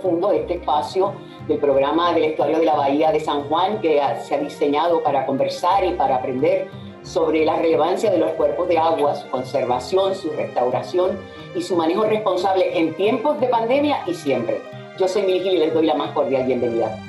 Profundo, 0.00 0.30
este 0.30 0.54
espacio 0.54 1.12
del 1.48 1.58
programa 1.58 2.12
del 2.12 2.24
Estuario 2.24 2.58
de 2.58 2.66
la 2.66 2.76
Bahía 2.76 3.10
de 3.10 3.18
San 3.18 3.42
Juan 3.48 3.80
que 3.80 4.00
se 4.22 4.34
ha 4.34 4.38
diseñado 4.38 5.02
para 5.02 5.26
conversar 5.26 5.84
y 5.84 5.94
para 5.94 6.16
aprender 6.16 6.68
sobre 7.02 7.44
la 7.44 7.56
relevancia 7.56 8.10
de 8.10 8.18
los 8.18 8.30
cuerpos 8.32 8.68
de 8.68 8.78
agua, 8.78 9.16
su 9.16 9.28
conservación, 9.28 10.14
su 10.14 10.30
restauración 10.30 11.18
y 11.54 11.62
su 11.62 11.74
manejo 11.74 12.04
responsable 12.04 12.78
en 12.78 12.94
tiempos 12.94 13.40
de 13.40 13.48
pandemia 13.48 14.02
y 14.06 14.14
siempre. 14.14 14.60
Yo 14.98 15.08
soy 15.08 15.22
Mil 15.22 15.44
y 15.46 15.58
les 15.58 15.74
doy 15.74 15.86
la 15.86 15.94
más 15.94 16.12
cordial 16.12 16.46
bienvenida. 16.46 17.07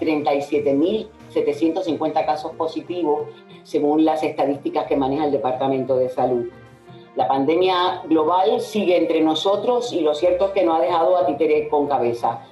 37.750 1.32 2.26
casos 2.26 2.52
positivos 2.52 3.28
según 3.62 4.04
las 4.04 4.22
estadísticas 4.22 4.86
que 4.86 4.96
maneja 4.96 5.26
el 5.26 5.32
Departamento 5.32 5.96
de 5.96 6.08
Salud. 6.08 6.46
La 7.14 7.28
pandemia 7.28 8.02
global 8.08 8.60
sigue 8.60 8.96
entre 8.96 9.20
nosotros 9.20 9.92
y 9.92 10.00
lo 10.00 10.14
cierto 10.14 10.46
es 10.46 10.52
que 10.52 10.64
no 10.64 10.74
ha 10.74 10.80
dejado 10.80 11.16
a 11.16 11.26
títere 11.26 11.68
con 11.68 11.86
cabeza. 11.86 12.46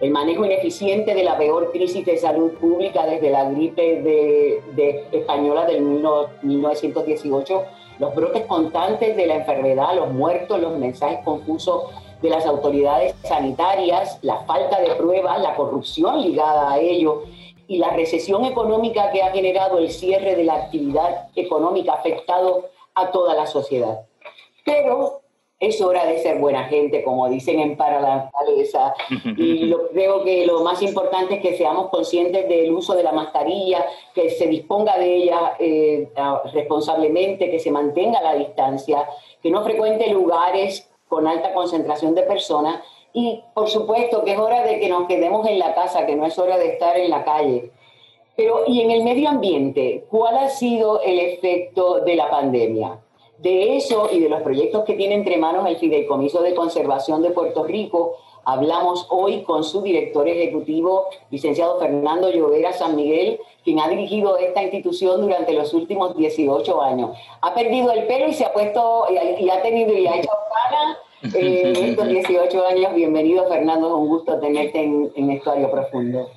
El 0.00 0.12
manejo 0.12 0.44
ineficiente 0.44 1.14
de 1.14 1.24
la 1.24 1.36
peor 1.36 1.72
crisis 1.72 2.06
de 2.06 2.16
salud 2.16 2.52
pública 2.52 3.06
desde 3.06 3.30
la 3.30 3.50
gripe 3.50 4.02
de, 4.02 5.04
española 5.10 5.66
del 5.66 5.82
1918, 5.82 7.62
los 7.98 8.14
brotes 8.14 8.44
constantes 8.46 9.16
de 9.16 9.26
la 9.26 9.36
enfermedad, 9.36 9.96
los 9.96 10.12
muertos, 10.12 10.60
los 10.60 10.78
mensajes 10.78 11.18
confusos 11.24 11.84
de 12.22 12.30
las 12.30 12.46
autoridades 12.46 13.14
sanitarias, 13.24 14.18
la 14.22 14.38
falta 14.44 14.80
de 14.80 14.94
pruebas, 14.94 15.40
la 15.42 15.56
corrupción 15.56 16.22
ligada 16.22 16.72
a 16.72 16.78
ello 16.78 17.22
y 17.66 17.78
la 17.78 17.90
recesión 17.90 18.44
económica 18.44 19.10
que 19.10 19.22
ha 19.22 19.30
generado 19.30 19.78
el 19.78 19.90
cierre 19.90 20.36
de 20.36 20.44
la 20.44 20.54
actividad 20.54 21.28
económica 21.36 21.92
ha 21.92 21.96
afectado 21.96 22.70
a 22.94 23.10
toda 23.10 23.34
la 23.34 23.46
sociedad. 23.46 24.06
Pero 24.64 25.20
es 25.60 25.80
hora 25.80 26.04
de 26.04 26.18
ser 26.18 26.38
buena 26.38 26.64
gente, 26.64 27.02
como 27.02 27.28
dicen 27.28 27.60
en 27.60 27.76
Para 27.76 28.00
la 28.00 28.30
Y 29.36 29.72
creo 29.92 30.24
que 30.24 30.46
lo 30.46 30.62
más 30.62 30.82
importante 30.82 31.36
es 31.36 31.40
que 31.40 31.56
seamos 31.56 31.88
conscientes 31.88 32.48
del 32.48 32.72
uso 32.72 32.94
de 32.94 33.02
la 33.02 33.12
mascarilla, 33.12 33.84
que 34.14 34.30
se 34.30 34.46
disponga 34.46 34.98
de 34.98 35.14
ella 35.14 35.56
eh, 35.58 36.08
responsablemente, 36.52 37.50
que 37.50 37.60
se 37.60 37.70
mantenga 37.70 38.20
la 38.20 38.34
distancia, 38.34 39.08
que 39.42 39.50
no 39.50 39.64
frecuente 39.64 40.08
lugares 40.08 40.90
con 41.08 41.26
alta 41.26 41.54
concentración 41.54 42.14
de 42.14 42.22
personas 42.22 42.82
y 43.16 43.44
por 43.54 43.70
supuesto 43.70 44.24
que 44.24 44.32
es 44.32 44.38
hora 44.38 44.64
de 44.64 44.80
que 44.80 44.88
nos 44.88 45.06
quedemos 45.06 45.46
en 45.46 45.60
la 45.60 45.72
casa, 45.72 46.04
que 46.04 46.16
no 46.16 46.26
es 46.26 46.36
hora 46.36 46.58
de 46.58 46.72
estar 46.72 46.98
en 46.98 47.10
la 47.10 47.24
calle. 47.24 47.70
Pero, 48.36 48.64
¿y 48.66 48.80
en 48.80 48.90
el 48.90 49.04
medio 49.04 49.28
ambiente? 49.28 50.04
¿Cuál 50.10 50.36
ha 50.36 50.48
sido 50.48 51.00
el 51.00 51.20
efecto 51.20 52.00
de 52.00 52.16
la 52.16 52.28
pandemia? 52.28 52.98
De 53.38 53.76
eso 53.76 54.08
y 54.10 54.18
de 54.18 54.28
los 54.28 54.42
proyectos 54.42 54.84
que 54.84 54.94
tiene 54.94 55.14
entre 55.14 55.36
manos 55.36 55.64
el 55.68 55.76
Fideicomiso 55.76 56.42
de 56.42 56.56
Conservación 56.56 57.22
de 57.22 57.30
Puerto 57.30 57.62
Rico, 57.62 58.16
hablamos 58.44 59.06
hoy 59.10 59.44
con 59.44 59.62
su 59.62 59.80
director 59.82 60.28
ejecutivo, 60.28 61.06
licenciado 61.30 61.78
Fernando 61.78 62.28
Llovera 62.32 62.72
San 62.72 62.96
Miguel, 62.96 63.38
quien 63.62 63.78
ha 63.78 63.88
dirigido 63.88 64.38
esta 64.38 64.60
institución 64.64 65.20
durante 65.20 65.52
los 65.52 65.72
últimos 65.72 66.16
18 66.16 66.82
años. 66.82 67.16
Ha 67.42 67.54
perdido 67.54 67.92
el 67.92 68.08
pelo 68.08 68.26
y 68.26 68.34
se 68.34 68.44
ha 68.44 68.52
puesto, 68.52 69.06
y 69.38 69.48
ha 69.48 69.62
tenido 69.62 69.92
y 69.92 70.08
ha 70.08 70.16
hecho 70.16 70.30
cara 70.52 70.98
eh, 71.32 71.72
estos 71.90 72.08
18 72.08 72.66
años, 72.66 72.94
bienvenido 72.94 73.48
Fernando, 73.48 73.88
es 73.88 73.94
un 73.94 74.08
gusto 74.08 74.38
tenerte 74.40 74.82
en, 74.82 75.10
en 75.14 75.30
Estuario 75.30 75.70
Profundo. 75.70 76.30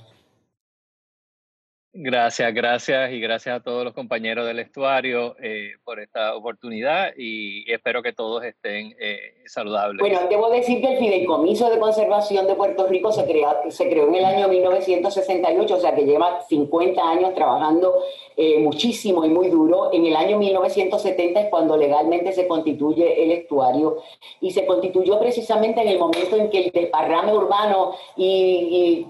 Gracias, 1.99 2.53
gracias 2.53 3.11
y 3.11 3.19
gracias 3.19 3.55
a 3.55 3.63
todos 3.63 3.83
los 3.83 3.91
compañeros 3.91 4.45
del 4.45 4.59
estuario 4.59 5.35
eh, 5.41 5.71
por 5.83 5.99
esta 5.99 6.35
oportunidad 6.35 7.07
y 7.17 7.63
espero 7.71 8.03
que 8.03 8.13
todos 8.13 8.43
estén 8.43 8.95
eh, 8.99 9.33
saludables. 9.47 9.99
Bueno, 9.99 10.19
debo 10.29 10.51
decir 10.51 10.79
que 10.79 10.93
el 10.93 10.99
Fideicomiso 10.99 11.71
de 11.71 11.79
Conservación 11.79 12.45
de 12.45 12.53
Puerto 12.53 12.85
Rico 12.85 13.11
se, 13.11 13.25
creó, 13.25 13.49
se 13.69 13.89
creó 13.89 14.09
en 14.09 14.15
el 14.15 14.25
año 14.25 14.47
1968, 14.47 15.73
o 15.73 15.79
sea 15.79 15.95
que 15.95 16.03
lleva 16.03 16.41
50 16.47 17.01
años 17.01 17.33
trabajando 17.33 17.95
eh, 18.35 18.59
muchísimo 18.59 19.25
y 19.25 19.29
muy 19.29 19.49
duro. 19.49 19.89
En 19.91 20.05
el 20.05 20.15
año 20.15 20.37
1970 20.37 21.41
es 21.41 21.49
cuando 21.49 21.77
legalmente 21.77 22.31
se 22.31 22.47
constituye 22.47 23.23
el 23.23 23.31
estuario 23.31 23.97
y 24.39 24.51
se 24.51 24.67
constituyó 24.67 25.19
precisamente 25.19 25.81
en 25.81 25.87
el 25.87 25.97
momento 25.97 26.35
en 26.35 26.51
que 26.51 26.65
el 26.65 26.71
desparrame 26.71 27.33
urbano 27.33 27.95
y 28.15 29.07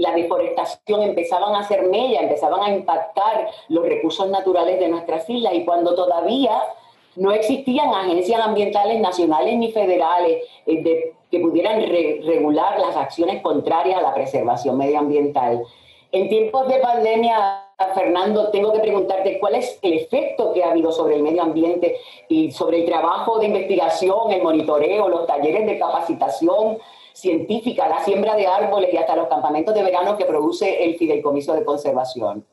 la 0.00 0.12
deforestación 0.12 1.02
empezaban 1.02 1.54
a 1.54 1.60
hacer 1.60 1.86
mella, 1.86 2.22
empezaban 2.22 2.62
a 2.62 2.74
impactar 2.74 3.50
los 3.68 3.84
recursos 3.84 4.28
naturales 4.30 4.80
de 4.80 4.88
nuestras 4.88 5.28
islas 5.28 5.52
y 5.52 5.64
cuando 5.64 5.94
todavía 5.94 6.58
no 7.16 7.32
existían 7.32 7.92
agencias 7.92 8.40
ambientales 8.40 8.98
nacionales 8.98 9.56
ni 9.56 9.72
federales 9.72 10.42
eh, 10.66 11.12
que 11.30 11.40
pudieran 11.40 11.82
regular 11.82 12.80
las 12.80 12.96
acciones 12.96 13.42
contrarias 13.42 13.98
a 13.98 14.02
la 14.02 14.14
preservación 14.14 14.78
medioambiental. 14.78 15.62
En 16.12 16.28
tiempos 16.30 16.66
de 16.66 16.78
pandemia, 16.78 17.66
Fernando, 17.94 18.50
tengo 18.50 18.72
que 18.72 18.80
preguntarte 18.80 19.38
cuál 19.38 19.56
es 19.56 19.78
el 19.82 19.92
efecto 19.94 20.52
que 20.54 20.64
ha 20.64 20.70
habido 20.70 20.92
sobre 20.92 21.16
el 21.16 21.22
medio 21.22 21.42
ambiente 21.42 21.96
y 22.28 22.50
sobre 22.52 22.80
el 22.80 22.86
trabajo 22.86 23.38
de 23.38 23.46
investigación, 23.46 24.32
el 24.32 24.42
monitoreo, 24.42 25.08
los 25.08 25.26
talleres 25.26 25.66
de 25.66 25.78
capacitación 25.78 26.78
científica, 27.12 27.88
la 27.88 28.04
siembra 28.04 28.34
de 28.36 28.46
árboles 28.46 28.92
y 28.92 28.96
hasta 28.96 29.16
los 29.16 29.28
campamentos 29.28 29.74
de 29.74 29.82
verano 29.82 30.16
que 30.16 30.24
produce 30.24 30.84
el 30.84 30.96
Fideicomiso 30.96 31.54
de 31.54 31.64
Conservación? 31.64 32.44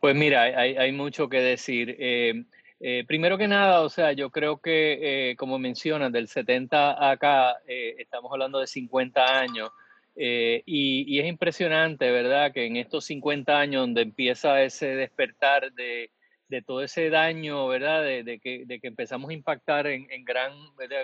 Pues 0.00 0.14
mira, 0.14 0.42
hay, 0.42 0.92
mucho 0.92 1.28
que 1.28 1.40
decir. 1.40 1.96
Eh, 1.98 2.44
eh, 2.80 3.04
primero 3.06 3.38
que 3.38 3.48
nada, 3.48 3.80
o 3.82 3.88
sea, 3.88 4.12
yo 4.12 4.30
creo 4.30 4.58
que, 4.58 5.30
eh, 5.30 5.36
como 5.36 5.58
mencionas, 5.58 6.12
del 6.12 6.28
70 6.28 7.10
acá, 7.10 7.56
estamos 7.66 8.30
hablando 8.32 8.58
de 8.58 8.66
50 8.66 9.38
años. 9.38 9.70
Y, 10.14 10.62
y, 10.66 11.20
es 11.20 11.26
impresionante, 11.26 12.10
¿verdad? 12.10 12.52
Que 12.52 12.66
en 12.66 12.76
estos 12.76 13.06
50 13.06 13.58
años 13.58 13.82
donde 13.82 14.02
empieza 14.02 14.62
ese 14.62 14.94
despertar 14.94 15.72
de, 15.72 16.10
de 16.52 16.60
todo 16.60 16.82
ese 16.82 17.08
daño, 17.08 17.66
¿verdad? 17.66 18.04
De, 18.04 18.38
que, 18.38 18.64
de 18.66 18.78
que, 18.78 18.86
empezamos 18.86 19.30
a 19.30 19.32
impactar 19.32 19.86
en, 19.86 20.06
gran, 20.22 20.52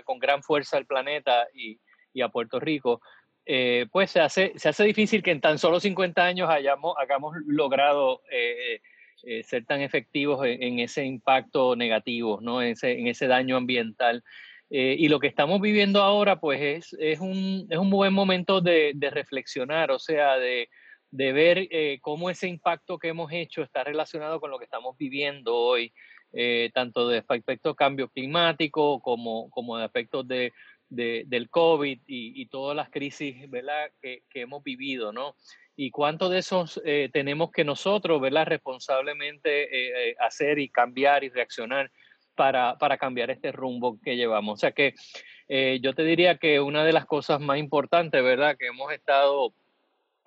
con 0.05 0.19
gran 0.19 0.43
fuerza 0.43 0.77
al 0.77 0.85
planeta 0.85 1.49
y, 1.55 1.79
y 2.12 2.21
a 2.21 2.29
Puerto 2.29 2.61
Rico, 2.61 3.00
eh, 3.47 3.87
pues 3.91 4.11
se 4.11 4.21
hace, 4.21 4.53
se 4.56 4.69
hace 4.69 4.85
difícil 4.85 5.23
que 5.23 5.31
en 5.31 5.41
tan 5.41 5.59
solo 5.59 5.81
50 5.81 6.23
años 6.23 6.50
hayamos, 6.50 6.95
hagamos 6.99 7.35
logrado 7.47 8.21
eh, 8.31 8.83
eh, 9.23 9.43
ser 9.43 9.65
tan 9.65 9.81
efectivos 9.81 10.45
en, 10.45 10.81
ese 10.81 11.06
impacto 11.06 11.75
negativo, 11.75 12.41
¿no? 12.43 12.61
En 12.61 12.73
ese, 12.73 12.93
en 12.99 13.06
ese 13.06 13.27
daño 13.27 13.56
ambiental. 13.56 14.23
y 14.69 15.09
lo 15.09 15.19
que 15.19 15.29
estamos 15.29 15.62
viviendo 15.62 16.03
ahora, 16.03 16.41
pues 16.41 16.61
es, 16.61 16.97
es, 17.00 17.21
un, 17.21 17.67
es 17.71 17.79
un 17.79 17.89
buen 17.89 18.12
momento 18.12 18.61
de 18.61 19.11
reflexionar, 19.11 19.91
o 19.93 19.99
sea, 19.99 20.37
de, 20.37 20.69
de 21.10 21.32
ver 21.32 21.69
eh, 21.70 21.99
cómo 22.02 22.31
ese 22.31 22.49
impacto 22.49 22.99
que 22.99 23.08
hemos 23.08 23.32
hecho 23.32 23.62
está 23.62 23.84
relacionado 23.84 24.40
con 24.40 24.50
lo 24.50 24.58
que 24.58 24.64
estamos 24.64 24.96
viviendo 24.96 25.55
hoy, 25.55 25.93
eh, 26.32 26.70
tanto 26.75 27.08
de 27.08 27.19
aspectos 27.19 27.75
cambio 27.75 28.08
climático 28.08 29.00
como, 29.00 29.49
como 29.50 29.78
de 29.78 29.84
aspectos 29.84 30.28
de, 30.28 30.52
del 30.90 31.49
COVID 31.50 32.00
y, 32.06 32.46
todas 32.46 32.76
las 32.76 32.90
crisis 32.90 33.49
¿verdad? 33.50 33.90
Que, 34.00 34.22
hemos 34.34 34.62
vivido, 34.62 35.12
¿no? 35.12 35.34
Y 35.76 35.90
cuánto 35.90 36.28
de 36.28 36.38
esos 36.38 36.81
eh, 36.84 37.08
tenemos 37.12 37.50
que 37.52 37.64
nosotros, 37.64 38.20
¿verdad? 38.20 38.46
Responsablemente 38.46 40.16
hacer 40.19 40.58
y 40.58 40.69
cambiar 40.69 41.25
y 41.25 41.28
reaccionar 41.28 41.90
para, 42.34 42.76
para, 42.78 42.99
cambiar 42.99 43.31
este 43.31 43.52
rumbo 43.52 43.99
que 44.02 44.16
llevamos. 44.16 44.54
O 44.54 44.61
sea 44.61 44.72
que 44.72 44.94
yo 45.81 45.94
te 45.94 46.04
diría 46.04 46.37
que 46.37 46.61
una 46.61 46.84
de 46.84 46.93
las 46.93 47.06
cosas 47.06 47.40
más 47.40 47.58
importantes, 47.58 48.22
¿verdad? 48.22 48.56
Que 48.58 48.66
hemos 48.66 48.93
estado 48.93 49.54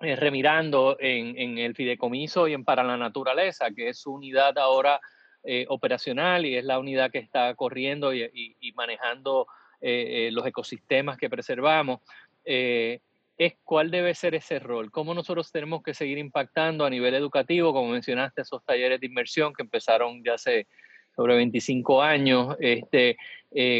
eh, 0.02 0.16
remirando 0.16 0.96
en, 0.98 1.58
el 1.58 1.76
fideicomiso 1.76 2.48
y 2.48 2.54
en 2.54 2.64
Para 2.64 2.82
la 2.82 2.96
Naturaleza, 2.96 3.70
que 3.70 3.90
es 3.90 3.98
su 3.98 4.12
unidad 4.12 4.58
ahora 4.58 5.00
eh, 5.44 5.64
operacional 5.68 6.44
y 6.44 6.56
es 6.56 6.64
la 6.64 6.80
unidad 6.80 7.12
que 7.12 7.18
está 7.18 7.54
corriendo 7.54 8.12
y, 8.12 8.72
manejando 8.74 9.46
eh, 9.80 10.30
los 10.32 10.44
ecosistemas 10.44 11.18
que 11.18 11.30
preservamos. 11.30 12.00
es 12.44 13.54
cuál 13.62 13.92
debe 13.92 14.12
ser 14.14 14.34
ese 14.34 14.58
rol, 14.58 14.90
cómo 14.90 15.14
nosotros 15.14 15.52
tenemos 15.52 15.84
que 15.84 15.94
seguir 15.94 16.18
impactando 16.18 16.84
a 16.84 16.90
nivel 16.90 17.14
educativo, 17.14 17.72
como 17.72 17.92
mencionaste, 17.92 18.42
esos 18.42 18.64
talleres 18.64 18.98
de 18.98 19.06
inmersión 19.06 19.52
que 19.52 19.62
empezaron 19.62 20.24
ya 20.24 20.34
hace 20.34 20.66
sobre 21.14 21.36
25 21.36 22.02
años, 22.02 22.56
este, 22.58 23.16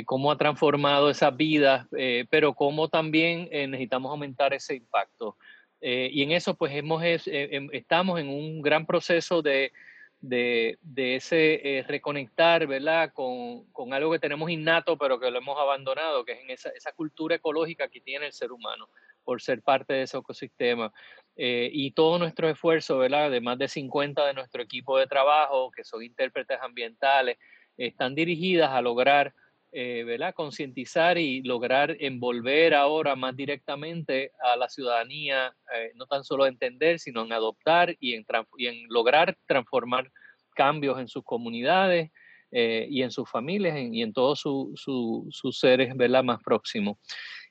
cómo 0.05 0.31
ha 0.31 0.39
transformado 0.39 1.11
esas 1.11 1.37
vidas, 1.37 1.89
pero 2.31 2.55
cómo 2.55 2.89
también 2.89 3.49
necesitamos 3.51 4.11
aumentar 4.11 4.55
ese 4.55 4.77
impacto. 4.77 5.37
Y 5.83 6.23
en 6.23 6.33
eso 6.33 6.55
pues 6.55 6.73
hemos, 6.75 7.03
em, 7.05 7.69
estamos 7.73 8.21
en 8.21 8.29
un 8.29 8.63
gran 8.63 8.87
proceso 8.87 9.43
de, 9.43 9.73
de, 10.21 10.79
de 10.81 11.17
ese 11.17 11.85
reconectar, 11.89 12.67
¿verdad? 12.67 13.13
Con, 13.13 13.65
con, 13.73 13.93
algo 13.93 14.13
que 14.13 14.21
tenemos 14.21 14.49
innato, 14.51 14.97
pero 14.97 15.19
que 15.19 15.31
lo 15.31 15.39
hemos 15.39 15.59
abandonado, 15.59 16.25
que 16.25 16.33
es 16.33 16.41
en 16.41 16.51
esa, 16.51 16.69
esa 16.71 16.93
cultura 16.93 17.35
ecológica 17.35 17.89
que 17.89 18.01
tiene 18.01 18.27
el 18.27 18.33
ser 18.33 18.53
humano 18.53 18.89
por 19.25 19.43
ser 19.43 19.63
parte 19.63 19.95
de 19.95 20.03
ese 20.03 20.19
ecosistema. 20.19 20.93
Eh, 21.37 21.71
y 21.73 21.93
todo 21.93 22.19
nuestro 22.19 22.49
esfuerzo, 22.49 22.99
¿verdad? 22.99 23.31
De 23.31 23.41
más 23.41 23.59
de 23.59 23.69
50 23.69 24.27
de 24.27 24.35
nuestro 24.35 24.63
equipo 24.63 24.99
de 24.99 25.07
trabajo, 25.07 25.71
que 25.71 25.85
son 25.85 26.03
intérpretes 26.03 26.59
ambientales, 26.61 27.39
están 27.77 28.15
dirigidas 28.15 28.71
a 28.71 28.83
lograr, 28.83 29.33
eh, 29.73 30.05
¿verdad? 30.05 30.35
Concientizar 30.35 31.19
y 31.19 31.43
lograr 31.43 31.97
envolver 31.99 32.75
ahora 32.75 33.17
más 33.17 33.35
directamente 33.37 34.33
a 34.43 34.57
la 34.57 34.69
ciudadanía, 34.69 35.55
eh, 35.75 35.93
no 35.95 36.07
tan 36.07 36.25
solo 36.25 36.47
entender, 36.47 36.99
sino 36.99 37.25
en 37.25 37.33
adoptar 37.33 37.97
y 37.99 38.15
en, 38.15 38.25
y 38.57 38.67
en 38.67 38.87
lograr 38.89 39.37
transformar 39.47 40.11
cambios 40.55 41.01
en 41.01 41.09
sus 41.09 41.25
comunidades 41.25 42.11
y 42.55 43.01
en 43.01 43.11
sus 43.11 43.31
familias 43.31 43.79
y 43.79 44.03
en 44.03 44.13
todos 44.13 44.39
sus 44.41 45.59
seres, 45.59 45.97
¿verdad? 45.97 46.23
Más 46.23 46.39
próximos. 46.43 46.99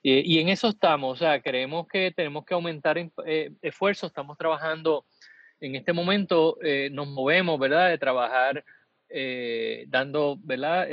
Eh, 0.03 0.23
y 0.25 0.39
en 0.39 0.50
eso 0.50 0.69
estamos, 0.69 1.13
o 1.13 1.15
sea, 1.15 1.41
creemos 1.41 1.88
que 1.88 2.12
tenemos 2.12 2.44
que 2.44 2.56
aumentar 2.56 2.97
eh, 3.25 3.51
esfuerzos, 3.62 4.09
estamos 4.09 4.35
trabajando 4.38 5.06
en 5.59 5.75
este 5.75 5.94
momento, 5.94 6.57
eh, 6.63 6.89
nos 6.91 7.07
movemos, 7.07 7.59
¿verdad?, 7.59 7.89
de 7.89 8.00
trabajar 8.00 8.65
dando, 9.88 10.38
¿verdad?, 10.42 10.88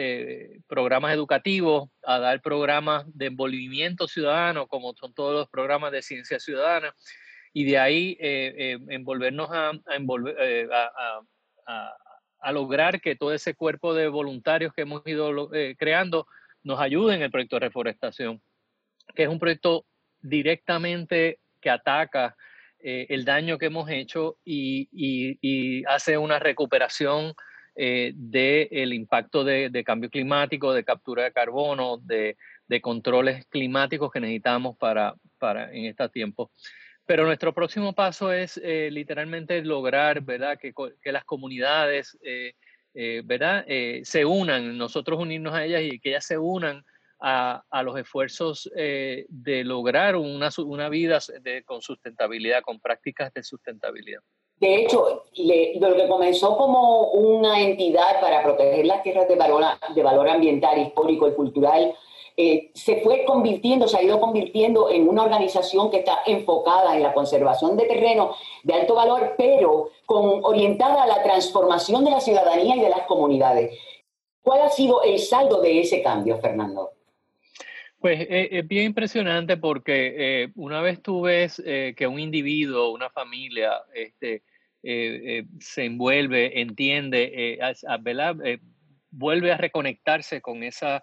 programas 0.66 1.14
educativos, 1.14 1.88
a 2.02 2.18
dar 2.18 2.40
programas 2.40 3.04
de 3.14 3.26
envolvimiento 3.26 4.08
ciudadano, 4.08 4.66
como 4.66 4.94
son 4.94 5.14
todos 5.14 5.34
los 5.34 5.48
programas 5.48 5.92
de 5.92 6.02
ciencia 6.02 6.40
ciudadana, 6.40 6.94
y 7.52 7.64
de 7.64 7.78
ahí 7.78 8.16
envolvernos 8.20 9.48
a, 9.50 9.70
a, 9.70 11.22
a, 11.66 11.96
a, 12.40 12.52
lograr 12.52 13.00
que 13.00 13.16
todo 13.16 13.32
ese 13.32 13.54
cuerpo 13.54 13.94
de 13.94 14.08
voluntarios 14.08 14.72
que 14.72 14.82
hemos 14.82 15.06
ido 15.06 15.50
creando 15.78 16.26
nos 16.62 16.80
ayude 16.80 17.14
en 17.14 17.22
el 17.22 17.30
proyecto 17.30 17.56
de 17.56 17.60
reforestación 17.60 18.42
que 19.14 19.24
es 19.24 19.28
un 19.28 19.38
proyecto 19.38 19.86
directamente 20.20 21.40
que 21.60 21.70
ataca 21.70 22.36
eh, 22.80 23.06
el 23.10 23.24
daño 23.24 23.58
que 23.58 23.66
hemos 23.66 23.90
hecho 23.90 24.38
y, 24.44 25.84
hace 25.86 26.18
una 26.18 26.38
recuperación 26.38 27.34
eh, 27.80 28.12
del 28.14 28.92
impacto 28.92 29.44
de, 29.44 29.84
cambio 29.84 30.10
climático, 30.10 30.72
de 30.72 30.84
captura 30.84 31.24
de 31.24 31.32
carbono, 31.32 31.98
de, 31.98 32.36
controles 32.82 33.46
climáticos 33.46 34.10
que 34.10 34.20
necesitamos 34.20 34.76
para, 34.76 35.14
para 35.38 35.72
en 35.72 35.86
este 35.86 36.08
tiempo. 36.08 36.50
Pero 37.06 37.24
nuestro 37.24 37.54
próximo 37.54 37.94
paso 37.94 38.32
es 38.32 38.60
eh, 38.62 38.90
literalmente 38.90 39.62
lograr 39.62 40.22
¿verdad? 40.22 40.58
Que, 40.58 40.74
que 41.00 41.12
las 41.12 41.24
comunidades 41.24 42.18
¿verdad? 43.24 43.64
se 44.02 44.24
unan, 44.24 44.76
nosotros 44.76 45.20
unirnos 45.20 45.54
a 45.54 45.64
ellas 45.64 45.82
y 45.82 46.00
que 46.00 46.10
ellas 46.10 46.26
se 46.26 46.36
unan 46.36 46.84
a, 47.20 47.82
los 47.82 47.98
esfuerzos 47.98 48.70
eh, 48.76 49.26
de 49.28 49.64
lograr 49.64 50.16
una, 50.16 50.50
una 50.58 50.88
vida 50.88 51.18
de, 51.42 51.62
con 51.64 51.82
sustentabilidad, 51.82 52.62
con 52.62 52.80
prácticas 52.80 53.32
de 53.32 53.42
sustentabilidad. 53.42 54.20
De 54.60 54.74
hecho, 54.74 55.24
lo 55.36 55.96
que 55.96 56.08
comenzó 56.08 56.56
como 56.56 57.10
una 57.10 57.60
entidad 57.60 58.20
para 58.20 58.42
proteger 58.42 58.86
las 58.86 59.02
tierras 59.04 59.28
de 59.28 59.36
valor, 59.36 60.28
ambiental, 60.28 60.78
histórico 60.78 61.28
y 61.28 61.34
cultural, 61.34 61.94
eh, 62.36 62.70
se 62.74 63.00
fue 63.00 63.24
convirtiendo, 63.24 63.86
se 63.88 63.98
ha 63.98 64.02
ido 64.02 64.20
convirtiendo 64.20 64.90
en 64.90 65.08
una 65.08 65.24
organización 65.24 65.90
que 65.90 65.98
está 65.98 66.20
enfocada 66.26 66.96
en 66.96 67.02
la 67.02 67.12
conservación 67.12 67.76
de 67.76 67.86
terreno 67.86 68.34
de 68.64 68.74
alto 68.74 68.94
valor, 68.94 69.34
pero 69.36 69.90
con, 70.06 70.44
orientada 70.44 71.04
a 71.04 71.06
la 71.06 71.22
transformación 71.22 72.04
de 72.04 72.12
la 72.12 72.20
ciudadanía 72.20 72.76
y 72.76 72.80
de 72.80 72.90
las 72.90 73.02
comunidades. 73.06 73.78
¿Cuál 74.42 74.62
ha 74.62 74.70
sido 74.70 75.02
el 75.02 75.18
saldo 75.18 75.60
de 75.60 75.80
ese 75.80 76.02
cambio, 76.02 76.38
Fernando? 76.38 76.90
Pues 78.00 78.20
eh, 78.20 78.48
es 78.52 78.68
bien 78.68 78.86
impresionante 78.86 79.56
porque 79.56 80.14
eh, 80.44 80.48
una 80.54 80.80
vez 80.80 81.02
tú 81.02 81.22
ves 81.22 81.60
que 81.64 82.06
un 82.06 82.20
individuo, 82.20 82.90
una 82.90 83.10
familia, 83.10 83.82
este, 83.92 84.42
se 84.82 85.84
envuelve, 85.84 86.60
entiende, 86.60 87.58
vuelve 89.10 89.52
a 89.52 89.56
reconectarse 89.56 90.40
con 90.40 90.62
esa, 90.62 91.02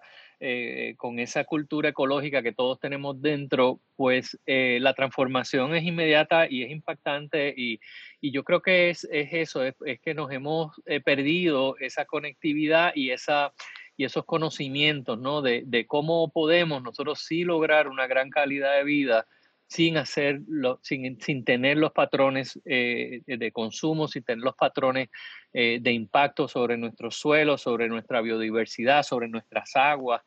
con 0.96 1.18
esa 1.18 1.44
cultura 1.44 1.90
ecológica 1.90 2.42
que 2.42 2.52
todos 2.52 2.80
tenemos 2.80 3.20
dentro, 3.20 3.80
pues 3.96 4.38
la 4.46 4.94
transformación 4.94 5.74
es 5.74 5.84
inmediata 5.84 6.46
y 6.48 6.62
es 6.62 6.70
impactante 6.70 7.54
y, 7.56 7.80
yo 8.22 8.42
creo 8.42 8.60
que 8.60 8.90
es, 8.90 9.06
es 9.12 9.28
eso, 9.32 9.62
es, 9.62 9.74
que 10.02 10.14
nos 10.14 10.32
hemos 10.32 10.72
perdido 11.04 11.76
esa 11.78 12.04
conectividad 12.06 12.92
y 12.94 13.10
esos 13.10 14.24
conocimientos, 14.24 15.18
¿no? 15.18 15.42
De, 15.42 15.62
de, 15.64 15.86
cómo 15.86 16.32
podemos 16.32 16.82
nosotros 16.82 17.20
sí 17.20 17.44
lograr 17.44 17.88
una 17.88 18.06
gran 18.06 18.30
calidad 18.30 18.74
de 18.76 18.84
vida 18.84 19.26
sin 19.68 19.96
hacerlo, 19.96 20.78
sin, 20.82 21.20
sin 21.20 21.44
tener 21.44 21.76
los 21.76 21.92
patrones 21.92 22.60
eh, 22.64 23.22
de 23.26 23.52
consumo, 23.52 24.06
sin 24.06 24.22
tener 24.22 24.44
los 24.44 24.54
patrones 24.54 25.08
eh, 25.52 25.78
de 25.80 25.92
impacto 25.92 26.48
sobre 26.48 26.76
nuestros 26.76 27.16
suelos, 27.16 27.62
sobre 27.62 27.88
nuestra 27.88 28.20
biodiversidad, 28.20 29.02
sobre 29.02 29.28
nuestras 29.28 29.74
aguas. 29.74 30.22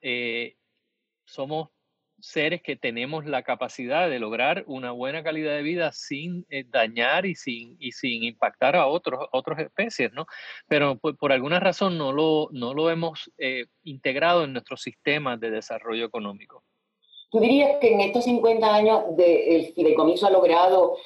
Eh, 0.00 0.56
somos 1.24 1.68
seres 2.18 2.62
que 2.62 2.76
tenemos 2.76 3.26
la 3.26 3.42
capacidad 3.42 4.10
de 4.10 4.18
lograr 4.18 4.64
una 4.66 4.90
buena 4.90 5.22
calidad 5.22 5.54
de 5.54 5.62
vida 5.62 5.92
sin 5.92 6.44
eh, 6.50 6.64
dañar 6.66 7.26
y 7.26 7.34
sin, 7.34 7.76
y 7.78 7.92
sin 7.92 8.24
impactar 8.24 8.74
a 8.74 8.86
otros, 8.86 9.28
otras 9.32 9.58
especies, 9.60 10.12
¿no? 10.12 10.26
Pero 10.66 10.98
por, 10.98 11.32
alguna 11.32 11.60
razón 11.60 11.96
no 11.96 12.12
lo, 12.12 12.48
no 12.52 12.74
lo 12.74 12.90
hemos 12.90 13.30
integrado 13.82 14.44
en 14.44 14.52
nuestro 14.52 14.76
sistema 14.76 15.36
de 15.36 15.50
desarrollo 15.50 16.04
económico. 16.04 16.64
¿Tú 17.30 17.38
dirías 17.38 17.76
que 17.80 17.92
en 17.92 18.00
estos 18.00 18.24
50 18.24 18.74
años 18.74 19.02
el 19.16 19.72
fideicomiso 19.72 20.26
ha 20.26 20.30
logrado, 20.30 20.96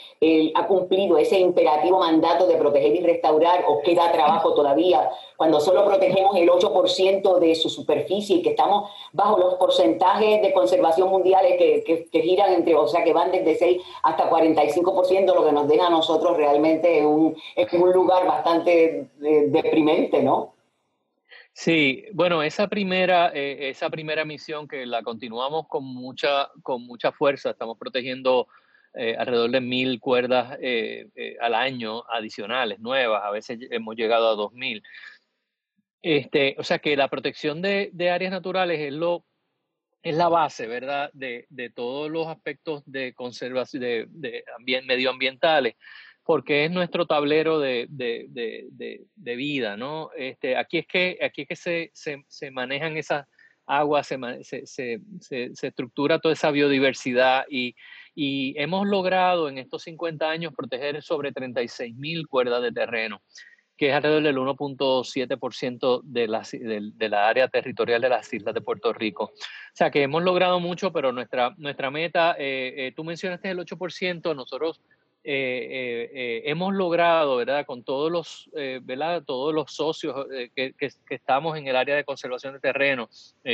ha 0.54 0.66
cumplido 0.66 1.18
ese 1.18 1.38
imperativo 1.38 1.98
mandato 1.98 2.46
de 2.46 2.56
proteger 2.56 2.94
y 2.96 3.00
restaurar 3.00 3.64
o 3.68 3.82
queda 3.82 4.10
trabajo 4.10 4.54
todavía 4.54 5.10
cuando 5.36 5.60
solo 5.60 5.84
protegemos 5.84 6.34
el 6.36 6.48
8% 6.48 7.38
de 7.38 7.54
su 7.54 7.68
superficie 7.68 8.36
y 8.36 8.42
que 8.42 8.50
estamos 8.50 8.90
bajo 9.12 9.38
los 9.38 9.54
porcentajes 9.56 10.40
de 10.40 10.52
conservación 10.52 11.10
mundiales 11.10 11.58
que, 11.58 12.08
que, 12.10 12.22
giran 12.22 12.54
entre, 12.54 12.74
o 12.74 12.86
sea, 12.86 13.04
que 13.04 13.12
van 13.12 13.30
desde 13.30 13.56
6 13.56 13.82
hasta 14.02 14.30
45%, 14.30 15.34
lo 15.34 15.44
que 15.44 15.52
nos 15.52 15.68
deja 15.68 15.88
a 15.88 15.90
nosotros 15.90 16.36
realmente 16.36 16.98
en 16.98 17.06
un, 17.06 17.36
en 17.56 17.82
un 17.82 17.92
lugar 17.92 18.26
bastante 18.26 19.08
eh, 19.22 19.44
deprimente, 19.48 20.22
¿no? 20.22 20.53
Sí, 21.56 22.04
bueno, 22.12 22.42
esa 22.42 22.66
primera, 22.66 23.30
eh, 23.32 23.68
esa 23.70 23.88
primera 23.88 24.24
misión 24.24 24.66
que 24.66 24.84
la 24.86 25.04
continuamos 25.04 25.68
con 25.68 25.84
mucha, 25.84 26.50
con 26.64 26.82
mucha 26.82 27.12
fuerza, 27.12 27.50
estamos 27.50 27.78
protegiendo 27.78 28.48
eh, 28.92 29.14
alrededor 29.16 29.52
de 29.52 29.60
mil 29.60 30.00
cuerdas 30.00 30.58
eh, 30.60 31.06
al 31.40 31.54
año 31.54 32.02
adicionales, 32.10 32.80
nuevas, 32.80 33.22
a 33.24 33.30
veces 33.30 33.60
hemos 33.70 33.94
llegado 33.94 34.30
a 34.30 34.34
dos 34.34 34.52
mil. 34.52 34.82
Este, 36.02 36.56
o 36.58 36.64
sea 36.64 36.80
que 36.80 36.96
la 36.96 37.08
protección 37.08 37.62
de, 37.62 37.92
áreas 38.12 38.32
naturales 38.32 38.80
es 38.80 38.92
lo 38.92 39.24
es 40.02 40.16
la 40.16 40.28
base, 40.28 40.66
¿verdad?, 40.66 41.08
de, 41.14 41.46
de 41.48 41.70
todos 41.70 42.10
los 42.10 42.26
aspectos 42.26 42.82
de 42.84 43.14
conservación, 43.14 43.80
de, 43.80 44.06
de 44.10 44.44
medioambientales 44.82 45.76
porque 46.24 46.64
es 46.64 46.70
nuestro 46.70 47.06
tablero 47.06 47.60
de, 47.60 47.86
vida, 49.16 49.76
¿no? 49.76 50.10
Este, 50.16 50.56
aquí 50.56 50.78
es 50.78 50.86
que, 50.86 51.18
aquí 51.22 51.42
es 51.42 51.48
que 51.48 51.56
se, 51.92 52.22
se, 52.26 52.50
manejan 52.50 52.96
esas 52.96 53.26
aguas, 53.66 54.06
se, 54.06 54.66
se, 54.66 55.00
estructura 55.62 56.18
toda 56.18 56.32
esa 56.32 56.50
biodiversidad 56.50 57.44
y, 57.48 57.76
y, 58.14 58.54
hemos 58.58 58.86
logrado 58.86 59.48
en 59.48 59.58
estos 59.58 59.82
50 59.82 60.28
años 60.28 60.54
proteger 60.56 61.02
sobre 61.02 61.32
36 61.32 61.94
mil 61.94 62.26
cuerdas 62.26 62.62
de 62.62 62.72
terreno, 62.72 63.22
que 63.76 63.90
es 63.90 63.94
alrededor 63.94 64.22
del 64.22 64.38
1.7% 64.38 66.00
de 66.04 66.28
la, 66.28 66.42
de, 66.52 67.08
la 67.08 67.28
área 67.28 67.48
territorial 67.48 68.00
de 68.00 68.08
las 68.08 68.32
islas 68.32 68.54
de 68.54 68.62
Puerto 68.62 68.94
Rico. 68.94 69.24
O 69.24 69.74
sea 69.74 69.90
que 69.90 70.02
hemos 70.02 70.22
logrado 70.22 70.58
mucho, 70.58 70.90
pero 70.90 71.12
nuestra, 71.12 71.54
nuestra 71.58 71.90
meta, 71.90 72.34
eh, 72.38 72.72
eh, 72.76 72.92
tú 72.96 73.04
mencionaste 73.04 73.50
el 73.50 73.58
8%, 73.58 74.34
nosotros 74.34 74.80
hemos 75.24 76.74
logrado, 76.74 77.36
¿verdad? 77.36 77.64
Con 77.64 77.82
todos 77.82 78.12
los, 78.12 78.50
¿verdad? 78.82 79.22
Todos 79.24 79.54
los 79.54 79.72
socios 79.72 80.26
que, 80.54 80.74
que, 80.74 80.90
estamos 81.08 81.56
en 81.56 81.66
el 81.66 81.76
área 81.76 81.96
de 81.96 82.04
conservación 82.04 82.52
de 82.54 82.60
terreno, 82.60 83.08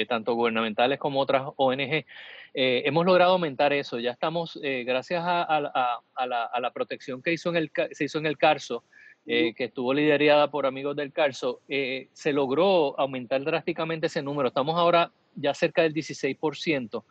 tanto 0.09 0.35
gubernamentales 0.35 0.99
como 0.99 1.21
otras 1.21 1.45
ONG, 1.57 2.05
hemos 2.53 3.07
logrado 3.07 3.33
aumentar 3.33 3.73
eso. 3.73 3.99
Ya 3.99 4.11
estamos, 4.11 4.59
gracias 4.62 5.23
a, 5.25 5.43
a, 5.43 5.61
la, 5.61 6.45
a, 6.45 6.61
la, 6.61 6.71
protección 6.73 7.23
que 7.23 7.33
hizo 7.33 7.50
en 7.50 7.57
el, 7.57 7.71
se 7.93 8.05
hizo 8.05 8.19
en 8.19 8.27
el 8.27 8.37
CARSO, 8.37 8.85
que 9.25 9.55
estuvo 9.57 9.95
liderada 9.95 10.50
por 10.50 10.67
amigos 10.67 10.97
del 10.97 11.12
CARSO, 11.12 11.61
se 11.69 12.33
logró 12.33 12.99
aumentar 12.99 13.45
drásticamente 13.45 14.09
ese 14.09 14.23
número. 14.23 14.49
Estamos 14.49 14.77
ahora 14.77 15.12
ya 15.35 15.55
cerca 15.55 15.83
del 15.83 15.95
16% 15.95 17.05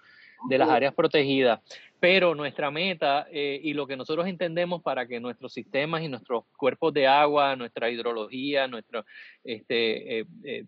de 0.48 0.58
las 0.58 0.70
áreas 0.70 0.94
protegidas. 0.94 1.60
Pero 2.00 2.34
nuestra 2.36 2.72
meta 2.72 3.28
eh, 3.32 3.60
y 3.62 3.74
lo 3.74 3.86
que 3.86 3.98
nosotros 3.98 4.28
entendemos 4.28 4.82
para 4.82 5.06
que 5.06 5.20
nuestros 5.20 5.54
sistemas 5.54 6.02
y 6.02 6.08
nuestros 6.08 6.46
cuerpos 6.58 6.94
de 6.94 7.08
agua, 7.08 7.56
nuestra 7.56 7.90
hidrología, 7.90 8.68
nuestro, 8.68 9.06
este, 9.44 10.20
eh, 10.20 10.26
eh, 10.44 10.66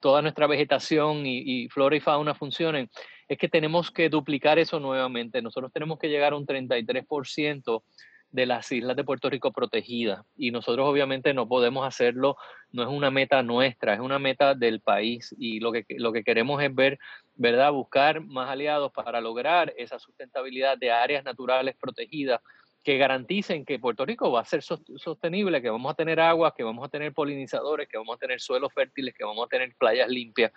toda 0.00 0.20
nuestra 0.20 0.46
vegetación 0.46 1.24
y, 1.26 1.38
y, 1.64 1.68
flora 1.68 1.96
y 1.96 2.00
fauna 2.00 2.34
funcionen, 2.34 2.90
es 3.28 3.38
que 3.38 3.48
tenemos 3.48 3.90
que 3.90 4.08
duplicar 4.08 4.58
eso 4.58 4.78
nuevamente. 4.78 5.40
Nosotros 5.40 5.72
tenemos 5.72 5.98
que 5.98 6.08
llegar 6.08 6.32
a 6.32 6.36
un 6.36 6.46
33% 6.46 7.82
de 8.30 8.46
las 8.46 8.70
islas 8.70 8.96
de 8.96 9.04
Puerto 9.04 9.30
Rico 9.30 9.52
protegidas. 9.52 10.24
Y 10.36 10.50
nosotros 10.50 10.86
obviamente 10.86 11.32
no 11.32 11.48
podemos 11.48 11.86
hacerlo, 11.86 12.36
no 12.72 12.82
es 12.82 12.88
una 12.88 13.10
meta 13.10 13.42
nuestra, 13.42 13.94
es 13.94 14.00
una 14.00 14.18
meta 14.18 14.54
del 14.54 14.80
país. 14.80 15.34
Y 15.38 15.60
lo 15.60 15.72
que, 15.72 15.84
lo 15.96 16.12
que 16.12 16.24
queremos 16.24 16.62
es 16.62 16.74
ver, 16.74 16.98
¿verdad? 17.34 17.72
Buscar 17.72 18.20
más 18.20 18.50
aliados 18.50 18.92
para 18.92 19.20
lograr 19.20 19.72
esa 19.76 19.98
sustentabilidad 19.98 20.76
de 20.78 20.90
áreas 20.90 21.24
naturales 21.24 21.76
protegidas 21.80 22.40
que 22.82 22.98
garanticen 22.98 23.64
que 23.64 23.80
Puerto 23.80 24.06
Rico 24.06 24.30
va 24.30 24.42
a 24.42 24.44
ser 24.44 24.62
sostenible, 24.62 25.60
que 25.60 25.70
vamos 25.70 25.90
a 25.90 25.96
tener 25.96 26.20
agua, 26.20 26.54
que 26.54 26.62
vamos 26.62 26.86
a 26.86 26.88
tener 26.88 27.12
polinizadores, 27.12 27.88
que 27.88 27.98
vamos 27.98 28.14
a 28.14 28.18
tener 28.18 28.40
suelos 28.40 28.72
fértiles, 28.72 29.12
que 29.12 29.24
vamos 29.24 29.44
a 29.44 29.48
tener 29.48 29.74
playas 29.76 30.08
limpias 30.08 30.52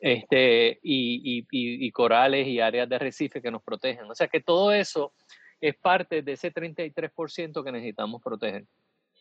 este, 0.00 0.80
y, 0.82 1.38
y, 1.40 1.46
y 1.50 1.90
corales 1.90 2.46
y 2.46 2.60
áreas 2.60 2.88
de 2.90 2.96
arrecife 2.96 3.40
que 3.40 3.50
nos 3.50 3.62
protegen. 3.62 4.10
O 4.10 4.14
sea 4.14 4.28
que 4.28 4.40
todo 4.40 4.72
eso 4.72 5.14
es 5.62 5.76
parte 5.76 6.22
de 6.22 6.32
ese 6.32 6.52
33% 6.52 7.64
que 7.64 7.72
necesitamos 7.72 8.20
proteger. 8.20 8.66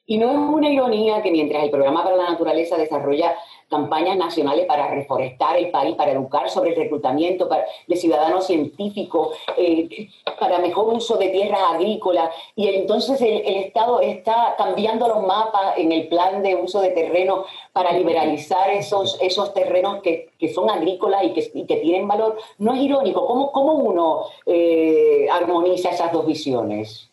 Y 0.06 0.18
no 0.18 0.32
es 0.32 0.38
una 0.38 0.70
ironía 0.70 1.22
que 1.22 1.32
mientras 1.32 1.64
el 1.64 1.70
Programa 1.70 2.04
para 2.04 2.18
la 2.18 2.30
Naturaleza 2.32 2.78
desarrolla 2.78 3.36
campañas 3.72 4.18
nacionales 4.18 4.66
para 4.66 4.90
reforestar 4.90 5.56
el 5.58 5.72
país, 5.72 5.96
para 5.96 6.12
educar 6.12 6.50
sobre 6.50 6.72
el 6.72 6.76
reclutamiento 6.76 7.50
de 7.88 7.96
ciudadanos 7.96 8.46
científicos, 8.46 9.38
eh, 9.58 10.10
para 10.40 10.60
mejor 10.60 10.94
uso 10.94 11.18
de 11.18 11.30
tierras 11.30 11.62
agrícolas, 11.72 12.30
y 12.56 12.68
entonces 12.68 13.22
el, 13.22 13.62
Estado 13.62 14.02
está 14.02 14.56
cambiando 14.58 15.08
los 15.08 15.26
mapas 15.26 15.78
en 15.78 15.92
el 15.92 16.08
plan 16.10 16.44
de 16.44 16.56
uso 16.56 16.82
de 16.82 16.90
terreno 16.90 17.46
para 17.72 17.94
liberalizar 17.94 18.70
esos, 18.72 19.18
esos 19.22 19.54
terrenos 19.54 20.02
que, 20.02 20.30
son 20.54 20.70
agrícolas 20.70 21.24
y 21.24 21.34
que, 21.34 21.66
que, 21.66 21.76
tienen 21.78 22.08
valor. 22.08 22.38
No 22.58 22.74
es 22.74 22.82
irónico, 22.82 23.26
¿cómo, 23.26 23.52
cómo 23.52 23.74
uno 23.74 24.24
eh, 24.46 25.28
armoniza 25.32 25.92
esas 25.92 26.12
dos 26.12 26.26
visiones? 26.26 27.11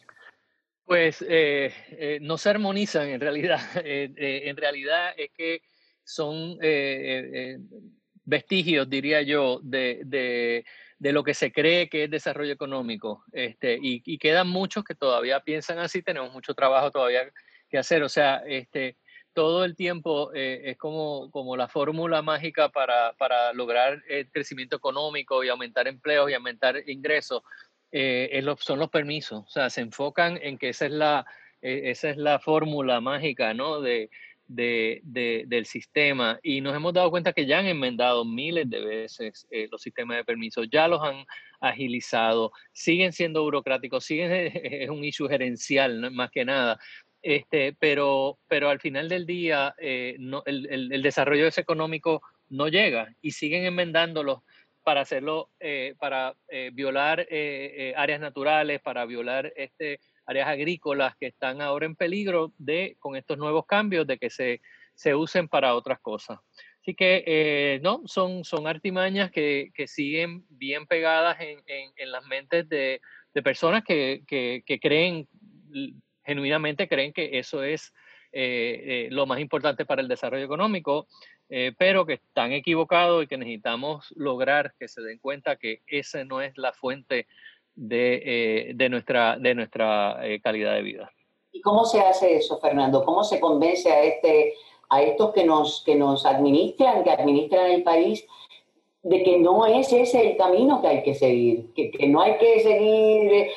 Pues 0.89 1.23
eh, 1.29 1.71
eh, 1.91 2.19
no 2.23 2.39
se 2.39 2.49
armonizan 2.49 3.09
en 3.09 3.21
realidad. 3.21 3.61
Eh, 3.85 4.49
en 4.49 4.57
realidad 4.57 5.13
es 5.19 5.31
que 5.37 5.61
son 6.03 6.59
vestigios, 8.25 8.89
diría 8.89 9.21
yo, 9.21 9.61
de, 9.63 10.01
de, 10.07 11.13
lo 11.13 11.23
que 11.23 11.35
se 11.35 11.53
cree 11.53 11.91
que 11.91 12.05
es 12.05 12.11
desarrollo 12.11 12.55
económico. 12.55 13.23
Este, 13.33 13.79
y, 13.81 14.17
quedan 14.19 14.49
muchos 14.49 14.83
que 14.83 14.95
todavía 14.95 15.41
piensan 15.41 15.79
así, 15.79 16.03
tenemos 16.03 16.33
mucho 16.33 16.55
trabajo 16.55 16.91
todavía 16.91 17.31
que 17.69 17.77
hacer. 17.77 18.03
O 18.03 18.09
sea, 18.09 18.43
este, 18.47 18.97
todo 19.35 19.67
el 19.67 19.77
tiempo 19.77 20.33
es 20.33 20.79
como, 20.79 21.31
como 21.31 21.55
la 21.55 21.69
fórmula 21.69 22.23
mágica 22.23 22.71
para, 22.71 23.13
para 23.19 23.53
lograr 23.53 24.03
el 24.09 24.31
crecimiento 24.31 24.77
económico 24.77 25.45
y 25.45 25.51
aumentar 25.51 25.87
empleos 25.87 26.31
y 26.31 26.35
aumentar 26.35 26.83
ingresos 26.89 27.43
eh, 27.93 28.45
son 28.61 28.79
los 28.79 28.91
permisos. 28.91 29.45
O 29.47 29.49
sea, 29.49 29.71
se 29.71 29.81
enfocan 29.81 30.39
en 30.43 30.59
que 30.59 30.71
esa 30.71 30.87
es 30.87 30.93
la, 30.93 31.27
eh, 31.63 31.83
esa 31.87 32.11
es 32.11 32.17
la 32.17 32.39
fórmula 32.39 33.01
mágica 33.01 33.55
¿no? 33.55 33.81
de, 33.81 34.11
de, 34.47 35.01
del 35.47 35.67
sistema. 35.67 36.39
Y 36.43 36.61
nos 36.61 36.75
hemos 36.75 36.93
dado 36.93 37.11
cuenta 37.11 37.33
que 37.33 37.47
ya 37.47 37.59
han 37.59 37.67
enmendado 37.67 38.25
miles 38.25 38.69
de 38.69 38.81
veces 38.81 39.47
eh, 39.51 39.69
los 39.71 39.83
sistemas 39.83 40.19
de 40.19 40.25
permisos, 40.25 40.69
ya 40.71 40.89
los 40.89 41.03
han 41.03 41.25
agilizado, 41.61 42.53
siguen 42.73 43.13
siendo 43.13 43.43
burocráticos, 43.43 44.05
siguen, 44.05 44.31
es 44.55 44.91
un 44.91 45.05
issue 45.05 45.29
gerencial 45.29 46.11
más 46.11 46.31
que 46.31 46.45
nada. 46.45 46.79
Este, 47.21 47.75
pero, 47.81 48.39
pero 48.47 48.71
al 48.71 48.79
final 48.79 49.09
del 49.09 49.27
día 49.27 49.75
no, 50.19 50.43
el, 50.47 50.69
el, 50.71 50.93
el 50.93 51.03
desarrollo 51.03 51.49
económico 51.49 52.23
no 52.49 52.69
llega 52.69 53.13
y 53.21 53.33
siguen 53.33 53.65
enmendándolos 53.65 54.41
para 54.89 55.03
hacerlo, 55.03 55.51
eh, 55.61 55.95
para 55.99 56.35
eh, 56.49 56.71
violar 56.73 57.27
eh, 57.29 57.93
áreas 57.95 58.21
naturales, 58.21 58.81
para 58.81 59.05
violar 59.05 59.53
este, 59.55 60.01
áreas 60.25 60.49
agrícolas 60.49 61.15
que 61.21 61.27
están 61.27 61.61
ahora 61.61 61.85
en 61.85 61.95
peligro 61.95 62.55
de, 62.57 62.97
con 62.99 63.15
estos 63.15 63.37
nuevos 63.37 63.67
cambios, 63.67 64.07
de 64.07 64.17
que 64.17 64.31
se, 64.31 64.63
se 64.95 65.15
usen 65.15 65.47
para 65.47 65.75
otras 65.75 66.01
cosas. 66.01 66.39
Así 66.81 66.95
que, 66.95 67.79
no, 67.83 68.01
son, 68.07 68.45
son 68.45 68.67
artimañas 68.67 69.31
que, 69.31 69.73
que 69.75 69.87
siguen 69.87 70.47
bien 70.49 70.87
pegadas 70.87 71.39
en, 71.39 71.59
en, 71.67 71.91
en 71.95 72.11
las 72.11 72.25
mentes 72.25 72.67
de, 72.71 73.03
de 73.35 73.43
personas 73.43 73.85
que, 73.85 74.23
que, 74.27 74.63
que, 74.65 74.81
creen, 74.81 75.29
genuinamente 76.25 76.89
creen 76.89 77.13
que 77.13 77.39
eso 77.39 77.63
es 77.63 77.93
lo 79.11 79.27
más 79.27 79.39
importante 79.39 79.85
para 79.85 80.01
el 80.01 80.09
desarrollo 80.09 80.47
económico. 80.47 81.09
Eh, 81.51 81.73
pero 81.79 82.05
que 82.05 82.15
están 82.15 82.53
equivocados 82.53 83.25
y 83.25 83.27
que 83.27 83.39
necesitamos 83.39 84.13
lograr 84.17 84.75
que 84.79 84.87
se 84.87 85.01
den 85.01 85.19
cuenta 85.19 85.57
que 85.57 85.81
esa 85.87 86.23
no 86.25 86.43
es 86.43 86.59
la 86.59 86.75
fuente 86.75 87.27
de, 87.75 88.23
eh, 88.25 88.73
de 88.75 88.89
nuestra, 88.91 89.39
de 89.39 89.55
nuestra 89.55 90.19
eh, 90.27 90.41
calidad 90.43 90.75
de 90.75 90.83
vida. 90.83 91.11
¿Y 91.51 91.63
cómo 91.63 91.87
se 91.87 92.01
hace 92.01 92.37
eso, 92.37 92.59
Fernando? 92.61 93.03
¿Cómo 93.03 93.25
se 93.25 93.41
convence 93.41 93.91
a, 93.91 94.03
este, 94.03 94.53
a 94.91 95.01
estos 95.01 95.33
que 95.33 95.45
nos, 95.45 95.83
que 95.87 95.95
nos 95.95 96.27
administran, 96.27 97.03
que 97.03 97.13
administran 97.13 97.71
el 97.71 97.83
país, 97.83 98.27
de 99.03 99.23
que 99.23 99.39
no 99.39 99.65
es 99.65 99.91
ese 99.91 100.33
el 100.33 100.37
camino 100.37 100.83
que 100.83 100.89
hay 100.89 101.03
que 101.03 101.15
seguir, 101.15 101.73
que, 101.73 101.91
que 101.91 102.09
no 102.09 102.21
hay 102.21 102.37
que 102.37 102.61
seguir 102.61 103.49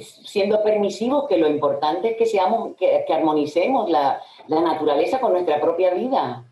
siendo 0.00 0.62
permisivos, 0.62 1.28
que 1.28 1.36
lo 1.36 1.48
importante 1.48 2.12
es 2.12 2.16
que, 2.16 2.24
seamos, 2.24 2.76
que, 2.76 3.04
que 3.06 3.12
armonicemos 3.12 3.90
la, 3.90 4.22
la 4.46 4.62
naturaleza 4.62 5.20
con 5.20 5.32
nuestra 5.32 5.60
propia 5.60 5.92
vida? 5.92 6.46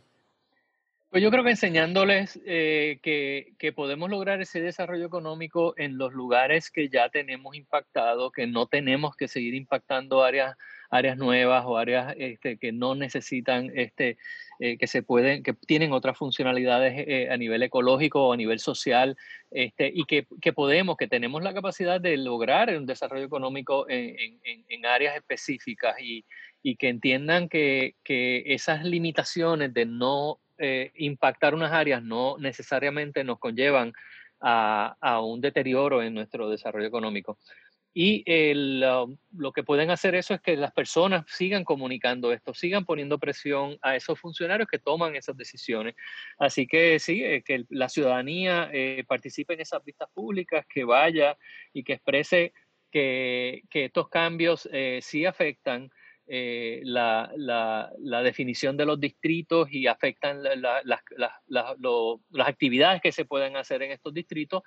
Pues 1.14 1.22
yo 1.22 1.30
creo 1.30 1.44
que 1.44 1.50
enseñándoles 1.50 2.40
eh, 2.44 2.98
que, 3.00 3.52
que, 3.56 3.72
podemos 3.72 4.10
lograr 4.10 4.40
ese 4.40 4.60
desarrollo 4.60 5.06
económico 5.06 5.72
en 5.76 5.96
los 5.96 6.12
lugares 6.12 6.72
que 6.72 6.88
ya 6.88 7.08
tenemos 7.08 7.54
impactado, 7.54 8.32
que 8.32 8.48
no 8.48 8.66
tenemos 8.66 9.14
que 9.14 9.28
seguir 9.28 9.54
impactando 9.54 10.24
áreas, 10.24 10.56
áreas 10.90 11.16
nuevas 11.16 11.66
o 11.68 11.76
áreas 11.76 12.16
este, 12.18 12.56
que 12.56 12.72
no 12.72 12.96
necesitan, 12.96 13.70
este, 13.76 14.18
eh, 14.58 14.76
que 14.76 14.88
se 14.88 15.04
pueden, 15.04 15.44
que 15.44 15.52
tienen 15.52 15.92
otras 15.92 16.18
funcionalidades 16.18 16.94
eh, 17.06 17.28
a 17.30 17.36
nivel 17.36 17.62
ecológico 17.62 18.26
o 18.26 18.32
a 18.32 18.36
nivel 18.36 18.58
social, 18.58 19.16
este, 19.52 19.92
y 19.94 20.06
que, 20.06 20.26
que, 20.40 20.52
podemos, 20.52 20.96
que 20.96 21.06
tenemos 21.06 21.44
la 21.44 21.54
capacidad 21.54 22.00
de 22.00 22.16
lograr 22.16 22.76
un 22.76 22.86
desarrollo 22.86 23.24
económico 23.24 23.88
en, 23.88 24.16
en, 24.42 24.64
en 24.68 24.84
áreas 24.84 25.14
específicas 25.14 25.94
y, 26.00 26.24
y 26.60 26.74
que 26.74 26.88
entiendan 26.88 27.48
que, 27.48 27.94
que 28.02 28.42
esas 28.46 28.82
limitaciones 28.82 29.72
de 29.72 29.86
no 29.86 30.40
eh, 30.58 30.92
impactar 30.96 31.54
unas 31.54 31.72
áreas 31.72 32.02
no 32.02 32.36
necesariamente 32.38 33.24
nos 33.24 33.38
conllevan 33.38 33.92
a, 34.40 35.20
un 35.22 35.40
deterioro 35.40 36.02
en 36.02 36.14
nuestro 36.14 36.50
desarrollo 36.50 36.86
económico. 36.86 37.38
Y 37.96 38.24
el, 38.26 38.84
um, 38.84 39.16
lo 39.36 39.52
que 39.52 39.62
pueden 39.62 39.90
hacer 39.90 40.16
eso 40.16 40.34
es 40.34 40.40
que 40.40 40.56
las 40.56 40.72
personas 40.72 41.24
sigan 41.28 41.62
comunicando 41.62 42.32
esto, 42.32 42.52
sigan 42.52 42.84
poniendo 42.84 43.20
presión 43.20 43.78
a 43.82 43.94
esos 43.94 44.18
funcionarios 44.18 44.68
que 44.68 44.80
toman 44.80 45.14
esas 45.14 45.36
decisiones. 45.36 45.94
Así 46.36 46.66
que 46.66 46.98
sí, 46.98 47.22
eh, 47.24 47.42
que 47.42 47.64
la 47.70 47.88
ciudadanía 47.88 48.68
eh, 48.72 49.04
participe 49.06 49.54
en 49.54 49.60
esas 49.60 49.84
vistas 49.84 50.08
públicas, 50.12 50.66
que 50.68 50.82
vaya 50.82 51.38
y 51.72 51.84
que 51.84 51.92
exprese 51.92 52.52
que, 52.90 53.62
que 53.70 53.84
estos 53.84 54.08
cambios 54.08 54.68
eh, 54.72 54.98
sí 55.00 55.24
afectan 55.24 55.88
eh, 56.26 56.80
la, 56.84 57.30
la, 57.36 58.22
definición 58.22 58.76
de 58.76 58.86
los 58.86 58.98
distritos 58.98 59.68
y 59.70 59.86
afectan 59.86 60.42
la, 60.42 60.82
las 60.84 62.48
actividades 62.48 63.02
que 63.02 63.12
se 63.12 63.26
pueden 63.26 63.56
hacer 63.56 63.82
en 63.82 63.92
estos 63.92 64.14
distritos 64.14 64.62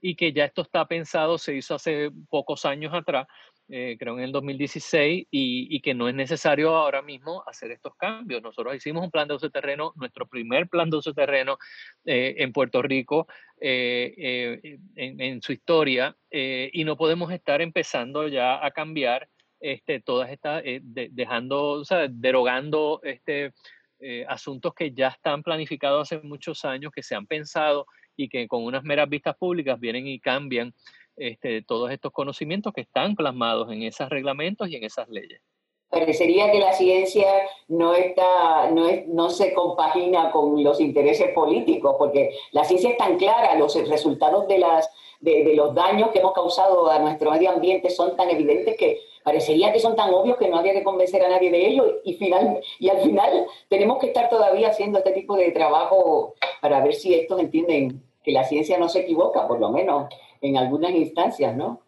y 0.00 0.16
que 0.16 0.32
ya 0.32 0.44
esto 0.44 0.62
está 0.62 0.86
pensado, 0.86 1.38
se 1.38 1.54
hizo 1.54 1.74
hace 1.74 2.10
pocos 2.28 2.64
años 2.64 2.92
atrás, 2.92 3.26
eh, 3.68 3.96
creo 3.98 4.18
en 4.18 4.24
el 4.24 4.32
2016, 4.32 5.26
y, 5.30 5.76
y, 5.76 5.80
que 5.80 5.94
no 5.94 6.08
es 6.08 6.14
necesario 6.14 6.74
ahora 6.74 7.02
mismo 7.02 7.42
hacer 7.46 7.70
estos 7.70 7.94
cambios. 7.96 8.42
Nosotros 8.42 8.74
hicimos 8.76 9.04
un 9.04 9.10
plan 9.10 9.26
de 9.26 9.34
uso 9.34 9.46
de 9.46 9.52
terreno, 9.52 9.92
nuestro 9.96 10.26
primer 10.26 10.68
plan 10.68 10.90
de 10.90 10.96
uso 10.96 11.10
de 11.10 11.22
terreno 11.22 11.58
eh, 12.04 12.34
en 12.38 12.52
Puerto 12.52 12.82
Rico 12.82 13.26
en, 13.58 14.80
en, 14.96 15.42
su 15.42 15.52
historia, 15.52 16.16
y 16.30 16.84
no 16.84 16.96
podemos 16.96 17.32
estar 17.32 17.62
empezando 17.62 18.28
ya 18.28 18.64
a 18.64 18.70
cambiar 18.70 19.28
este, 19.60 20.00
todas 20.00 20.30
estas, 20.30 20.62
eh, 20.64 20.80
dejando, 20.82 21.72
o 21.72 21.84
sea, 21.84 22.08
derogando 22.08 23.00
este, 23.02 23.52
eh, 23.98 24.24
asuntos 24.28 24.74
que 24.74 24.92
ya 24.92 25.08
están 25.08 25.42
planificados 25.42 26.12
hace 26.12 26.22
muchos 26.22 26.64
años, 26.64 26.92
que 26.92 27.02
se 27.02 27.14
han 27.14 27.26
pensado 27.26 27.86
y 28.16 28.28
que 28.28 28.46
con 28.46 28.64
unas 28.64 28.84
meras 28.84 29.08
vistas 29.08 29.36
públicas 29.36 29.80
vienen 29.80 30.06
y 30.06 30.20
cambian 30.20 30.74
este, 31.16 31.62
todos 31.62 31.90
estos 31.90 32.12
conocimientos 32.12 32.72
que 32.74 32.82
están 32.82 33.14
plasmados 33.14 33.72
en 33.72 33.82
esos 33.82 34.08
reglamentos 34.10 34.68
y 34.68 34.76
en 34.76 34.84
esas 34.84 35.08
leyes. 35.08 35.40
Parecería 35.88 36.50
que 36.50 36.58
la 36.58 36.72
ciencia 36.72 37.26
no, 37.68 37.94
está, 37.94 38.70
no, 38.70 38.88
es, 38.88 39.06
no 39.06 39.30
se 39.30 39.54
compagina 39.54 40.30
con 40.30 40.62
los 40.62 40.80
intereses 40.80 41.32
políticos, 41.32 41.94
porque 41.96 42.36
la 42.52 42.64
ciencia 42.64 42.90
es 42.90 42.98
tan 42.98 43.16
clara, 43.16 43.54
los 43.56 43.74
resultados 43.88 44.46
de, 44.48 44.58
las, 44.58 44.90
de, 45.20 45.44
de 45.44 45.54
los 45.54 45.74
daños 45.74 46.10
que 46.10 46.18
hemos 46.18 46.34
causado 46.34 46.90
a 46.90 46.98
nuestro 46.98 47.30
medio 47.30 47.50
ambiente 47.50 47.88
son 47.88 48.16
tan 48.16 48.28
evidentes 48.28 48.76
que 48.76 49.00
parecería 49.26 49.72
que 49.72 49.80
son 49.80 49.96
tan 49.96 50.14
obvios 50.14 50.36
que 50.36 50.46
no 50.48 50.56
había 50.56 50.72
que 50.72 50.84
convencer 50.84 51.20
a 51.24 51.28
nadie 51.28 51.50
de 51.50 51.66
ello 51.66 52.00
y, 52.04 52.14
final, 52.14 52.60
y 52.78 52.88
al 52.88 53.00
final 53.00 53.46
tenemos 53.68 53.98
que 53.98 54.06
estar 54.06 54.28
todavía 54.28 54.68
haciendo 54.68 54.98
este 54.98 55.10
tipo 55.10 55.36
de 55.36 55.50
trabajo 55.50 56.36
para 56.60 56.80
ver 56.80 56.94
si 56.94 57.12
estos 57.12 57.40
entienden 57.40 58.04
que 58.22 58.30
la 58.30 58.44
ciencia 58.44 58.78
no 58.78 58.88
se 58.88 59.00
equivoca, 59.00 59.48
por 59.48 59.58
lo 59.58 59.72
menos 59.72 60.14
en 60.40 60.56
algunas 60.56 60.92
instancias, 60.92 61.56
¿no? 61.56 61.82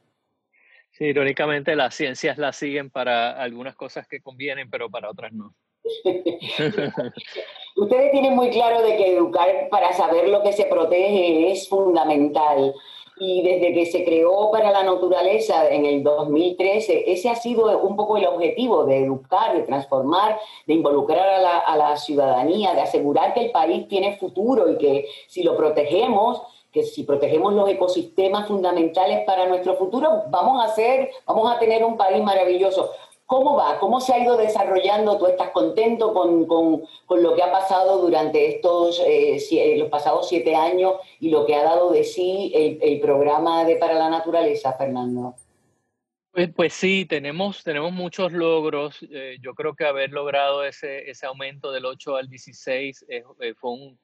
Sí, 0.91 1.05
irónicamente 1.05 1.77
las 1.77 1.95
ciencias 1.95 2.39
las 2.39 2.57
siguen 2.57 2.91
para 2.91 3.41
algunas 3.41 3.77
cosas 3.77 4.09
que 4.09 4.21
convienen, 4.21 4.69
pero 4.69 4.91
para 4.91 5.09
otras 5.09 5.33
no. 5.33 5.55
Ustedes 7.77 8.11
tienen 8.11 8.35
muy 8.35 8.51
claro 8.51 8.83
de 8.83 8.97
que 8.97 9.15
educar 9.17 9.69
para 9.71 9.93
saber 9.93 10.29
lo 10.29 10.43
que 10.43 10.53
se 10.53 10.65
protege 10.65 11.53
es 11.53 11.69
fundamental 11.69 12.75
y 13.21 13.43
desde 13.43 13.73
que 13.73 13.87
se 13.87 14.05
creó 14.05 14.51
para 14.51 14.71
la 14.71 14.83
naturaleza 14.83 15.69
en 15.69 15.85
el 15.85 16.03
2013, 16.03 17.11
ese 17.11 17.29
ha 17.29 17.35
sido 17.35 17.67
un 17.81 17.97
poco 17.97 18.17
el 18.17 18.27
objetivo 18.27 18.85
de 18.85 19.05
educar, 19.05 19.55
de 19.55 19.63
transformar, 19.63 20.39
de 20.67 20.75
involucrar 20.75 21.29
a 21.67 21.77
la, 21.77 21.97
ciudadanía, 21.97 22.75
de 22.75 22.83
asegurar 22.83 23.35
que 23.35 23.47
el 23.47 23.51
país 23.51 23.89
tiene 23.89 24.17
futuro 24.17 24.71
y 24.71 24.79
que 24.79 25.07
si 25.27 25.43
lo 25.43 25.57
protegemos, 25.57 26.43
que 26.73 26.83
si 26.83 27.03
protegemos 27.03 27.55
los 27.55 27.69
ecosistemas 27.69 28.47
fundamentales 28.47 29.25
para 29.25 29.47
nuestro 29.47 29.77
futuro, 29.77 30.25
vamos 30.29 30.63
a 30.65 30.69
ser, 30.75 31.11
vamos 31.27 31.51
a 31.51 31.59
tener 31.59 31.85
un 31.85 31.97
país 31.97 32.23
maravilloso. 32.23 32.91
¿Cómo 33.29 33.57
va? 33.57 33.79
¿Cómo 33.79 34.01
se 34.01 34.15
ha 34.15 34.25
ido 34.25 34.39
desarrollando? 34.39 35.19
¿Tú 35.19 35.27
estás 35.27 35.51
contento 35.51 36.15
con, 36.15 36.47
con, 36.47 36.85
con 37.05 37.23
lo 37.23 37.35
que 37.35 37.43
ha 37.43 37.53
pasado 37.53 37.99
durante 37.99 38.57
estos 38.57 39.01
eh, 39.01 39.37
eh, 39.37 39.77
los 39.77 39.91
pasados 39.91 40.31
siete 40.31 40.55
años 40.57 40.95
y 41.21 41.29
lo 41.29 41.45
que 41.45 41.55
ha 41.55 41.63
dado 41.63 41.91
de 41.91 42.05
sí 42.05 42.51
el, 42.55 42.79
el 42.81 43.01
programa 43.01 43.67
de 43.67 43.77
Para 43.77 43.93
la 43.93 44.09
Naturaleza, 44.09 44.73
Fernando? 44.73 45.35
Pues, 46.33 46.49
pues 46.57 46.73
sí, 46.73 47.05
tenemos, 47.05 47.63
tenemos 47.63 47.93
muchos 47.93 48.33
logros. 48.33 49.07
Eh, 49.11 49.37
yo 49.43 49.53
creo 49.55 49.75
que 49.75 49.85
haber 49.85 50.11
logrado 50.11 50.65
ese, 50.65 51.11
ese 51.11 51.27
aumento 51.27 51.71
del 51.71 51.85
8 51.85 52.17
al 52.17 52.31
16 52.31 53.05
fue 53.61 53.71
un 53.73 53.99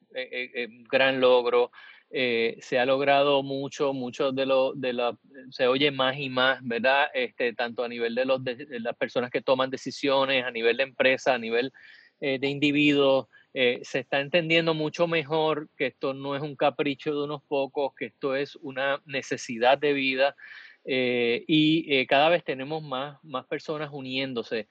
gran 0.90 1.18
logro. 1.22 1.70
Eh, 2.16 2.58
se 2.60 2.78
ha 2.78 2.86
logrado 2.86 3.42
mucho, 3.42 3.92
mucho 3.92 4.30
de 4.30 4.46
lo, 4.46 4.72
de 4.72 4.92
la, 4.92 5.18
se 5.50 5.66
oye 5.66 5.90
más 5.90 6.16
y 6.16 6.28
más, 6.28 6.60
¿verdad? 6.62 7.08
Este, 7.12 7.54
tanto 7.54 7.82
a 7.82 7.88
nivel 7.88 8.14
de, 8.14 8.24
los, 8.24 8.44
de, 8.44 8.68
las 8.78 8.94
personas 8.94 9.32
que 9.32 9.42
toman 9.42 9.68
decisiones, 9.68 10.44
a 10.44 10.52
nivel 10.52 10.76
de 10.76 10.84
empresa, 10.84 11.34
a 11.34 11.38
nivel 11.38 11.72
eh, 12.20 12.38
de 12.38 12.46
individuos, 12.46 13.26
eh, 13.52 13.80
se 13.82 13.98
está 13.98 14.20
entendiendo 14.20 14.74
mucho 14.74 15.08
mejor 15.08 15.68
que 15.76 15.86
esto 15.86 16.14
no 16.14 16.36
es 16.36 16.42
un 16.42 16.54
capricho 16.54 17.12
de 17.12 17.24
unos 17.24 17.42
pocos, 17.42 17.92
que 17.96 18.06
esto 18.06 18.36
es 18.36 18.54
una 18.62 19.02
necesidad 19.06 19.76
de 19.76 19.92
vida 19.92 20.36
y 20.84 22.06
cada 22.06 22.28
vez 22.28 22.44
tenemos 22.44 22.80
más, 22.80 23.18
más 23.24 23.44
personas 23.46 23.90
uniéndose. 23.92 24.68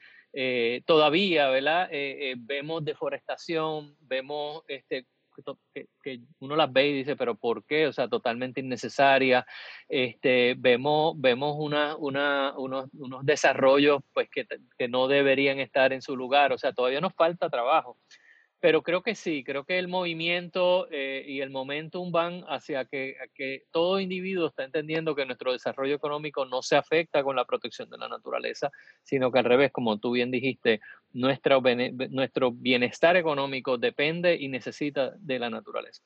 todavía, 0.86 1.50
¿verdad? 1.50 1.90
vemos 2.38 2.86
deforestación, 2.86 3.98
vemos 4.00 4.64
este, 4.70 5.08
que, 5.74 6.20
uno 6.40 6.56
las 6.56 6.72
ve 6.72 6.88
y 6.88 6.94
dice, 6.94 7.16
pero 7.16 7.36
¿por 7.36 7.66
qué? 7.66 7.88
O 7.88 7.94
sea, 7.94 8.08
totalmente 8.08 8.62
innecesaria. 8.62 9.46
Este, 9.90 10.56
vemos 10.58 11.14
vemos 11.18 11.56
una, 11.58 11.96
una, 11.96 12.54
unos, 12.58 12.90
unos 12.94 13.26
desarrollos 13.26 14.02
pues, 14.14 14.30
que, 14.30 14.46
que 14.78 14.88
no 14.88 15.08
deberían 15.08 15.60
estar 15.60 15.94
en 15.94 16.02
su 16.02 16.16
lugar. 16.16 16.52
O 16.54 16.58
sea, 16.58 16.74
todavía 16.74 17.02
nos 17.02 17.14
falta 17.14 17.50
trabajo. 17.50 17.98
Pero 18.64 18.82
creo 18.82 19.02
que 19.02 19.14
sí, 19.14 19.44
creo 19.44 19.66
que 19.66 19.78
el 19.78 19.90
movimiento 19.90 20.88
eh, 20.90 21.26
y 21.28 21.42
el 21.42 21.50
momentum 21.50 22.14
van 22.14 22.46
hacia 22.48 22.86
que, 22.86 23.18
todo 23.72 24.00
individuo 24.00 24.48
está 24.48 24.64
entendiendo 24.64 25.16
que 25.16 25.26
nuestro 25.26 25.52
desarrollo 25.52 25.94
económico 25.94 26.46
no 26.46 26.62
se 26.62 26.78
afecta 26.78 27.26
con 27.26 27.36
la 27.36 27.44
protección 27.44 27.90
de 27.90 27.98
la 27.98 28.08
naturaleza, 28.08 28.72
sino 29.04 29.34
que 29.34 29.40
al 29.40 29.44
revés, 29.44 29.74
como 29.74 29.98
tú 29.98 30.12
bien 30.12 30.32
dijiste, 30.32 30.80
nuestro, 31.12 31.62
nuestro 32.10 32.52
bienestar 32.54 33.18
económico 33.18 33.78
depende 33.78 34.38
y 34.40 34.48
necesita 34.48 35.12
de 35.18 35.40
la 35.40 35.50
naturaleza. 35.50 36.02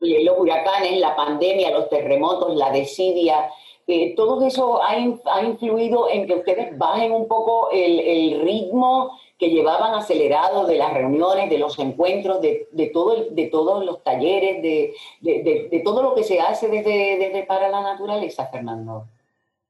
Los 0.00 0.38
huracanes, 0.38 0.98
la 0.98 1.14
pandemia, 1.14 1.72
los 1.72 1.90
terremotos, 1.90 2.56
la 2.56 2.70
desidia, 2.70 3.50
eh, 3.86 4.14
todo 4.16 4.46
eso 4.46 4.82
ha, 4.82 4.98
influido 4.98 6.08
en 6.08 6.26
que 6.26 6.36
ustedes 6.36 6.78
bajen 6.78 7.12
un 7.12 7.28
poco 7.28 7.70
el 7.70 8.40
ritmo 8.40 9.18
que 9.42 9.50
llevaban 9.50 9.92
acelerado 9.92 10.68
de 10.68 10.76
las 10.76 10.94
reuniones, 10.94 11.50
de 11.50 11.58
los 11.58 11.76
encuentros, 11.80 12.40
de, 12.40 12.68
de, 12.70 12.86
todo 12.90 13.28
de 13.28 13.46
todos 13.48 13.84
los 13.84 14.00
talleres, 14.04 14.62
de, 14.62 14.94
de, 15.20 15.82
todo 15.82 16.00
lo 16.00 16.14
que 16.14 16.22
se 16.22 16.38
hace 16.38 16.68
desde, 16.68 17.18
desde 17.18 17.42
para 17.42 17.68
la 17.68 17.80
naturaleza, 17.80 18.46
Fernando. 18.46 19.08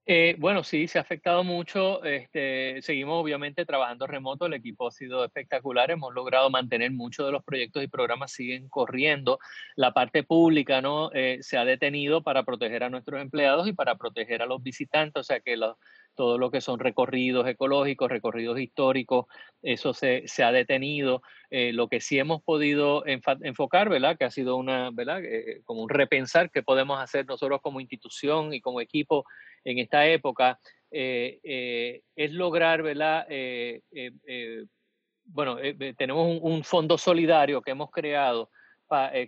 Eh, 0.05 0.37
bueno, 0.39 0.63
sí, 0.63 0.89
se 0.89 0.99
ha 0.99 1.01
afectado 1.01 1.43
mucho. 1.43 2.05
Este, 2.05 2.83
seguimos 2.83 3.23
obviamente 3.23 3.65
trabajando 3.65 4.07
remoto, 4.07 4.45
el 4.45 4.53
equipo 4.53 4.89
ha 4.89 4.91
sido 4.91 5.25
espectacular, 5.25 5.91
hemos 5.91 6.13
logrado 6.13 6.51
mantener 6.51 6.91
muchos 6.91 7.25
de 7.25 7.33
los 7.33 7.43
proyectos 7.43 7.83
y 7.83 7.89
programas 7.89 8.31
siguen 8.31 8.69
corriendo. 8.69 9.39
La 9.75 9.95
parte 9.95 10.23
pública 10.23 10.83
no 10.83 11.11
eh, 11.15 11.39
se 11.41 11.57
ha 11.57 11.65
detenido 11.65 12.23
para 12.23 12.43
proteger 12.43 12.85
a 12.85 12.91
nuestros 12.91 13.23
empleados 13.23 13.67
y 13.67 13.73
para 13.73 13.95
proteger 13.95 14.43
a 14.43 14.47
los 14.47 14.63
visitantes, 14.63 15.19
o 15.19 15.25
sea 15.25 15.41
que 15.41 15.57
los, 15.57 15.77
todo 16.15 16.39
lo 16.39 16.51
que 16.51 16.61
son 16.61 16.79
recorridos 16.79 17.47
ecológicos, 17.47 18.11
recorridos 18.11 18.59
históricos, 18.61 19.27
eso 19.63 19.95
se, 19.95 20.23
se 20.27 20.45
ha 20.45 20.53
detenido. 20.53 21.23
Eh, 21.51 21.73
lo 21.73 21.89
que 21.89 22.01
sí 22.01 22.19
hemos 22.19 22.43
podido 22.43 23.05
enfocar, 23.07 23.89
¿verdad? 23.89 24.17
Que 24.17 24.25
ha 24.25 24.31
sido 24.31 24.57
una, 24.57 24.91
¿verdad? 24.93 25.23
Eh, 25.25 25.61
como 25.65 25.83
un 25.83 25.89
repensar 25.89 26.51
que 26.51 26.63
podemos 26.63 27.01
hacer 27.01 27.27
nosotros 27.27 27.61
como 27.63 27.81
institución 27.81 28.55
y 28.55 28.61
como 28.61 28.81
equipo 28.81 29.25
en 29.65 29.79
esta 29.79 30.07
época, 30.07 30.59
eh, 30.91 32.03
es 32.17 32.33
lograr, 32.33 32.83
¿verdad? 32.83 33.27
bueno, 35.25 35.57
tenemos 35.97 36.39
un, 36.43 36.65
fondo 36.65 36.99
solidario 36.99 37.63
que 37.63 37.71
hemos 37.71 37.91
creado 37.91 38.51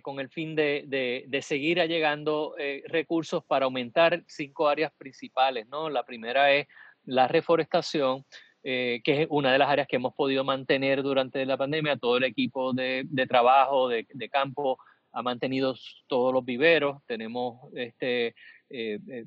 con 0.01 0.19
el 0.19 0.29
fin 0.29 0.55
de, 0.55 0.85
de, 1.27 1.41
seguir 1.41 1.79
allegando 1.79 2.55
recursos 2.87 3.43
para 3.43 3.65
aumentar 3.65 4.23
cinco 4.27 4.67
áreas 4.67 4.91
principales, 4.97 5.67
¿no? 5.67 5.89
La 5.89 6.03
primera 6.03 6.51
es 6.51 6.67
la 7.05 7.27
reforestación, 7.27 8.25
eh, 8.63 9.01
que 9.03 9.21
es 9.21 9.27
una 9.29 9.51
de 9.51 9.59
las 9.59 9.69
áreas 9.69 9.87
que 9.87 9.97
hemos 9.97 10.13
podido 10.13 10.43
mantener 10.43 11.03
durante 11.03 11.45
la 11.45 11.57
pandemia. 11.57 11.97
Todo 11.97 12.17
el 12.17 12.23
equipo 12.23 12.73
de, 12.73 13.07
trabajo, 13.27 13.87
de, 13.89 14.29
campo, 14.31 14.77
ha 15.11 15.21
mantenido 15.21 15.75
todos 16.07 16.33
los 16.33 16.43
viveros. 16.43 16.97
Tenemos 17.05 17.71
este. 17.75 18.35
Eh, 18.69 18.99
eh, 19.09 19.25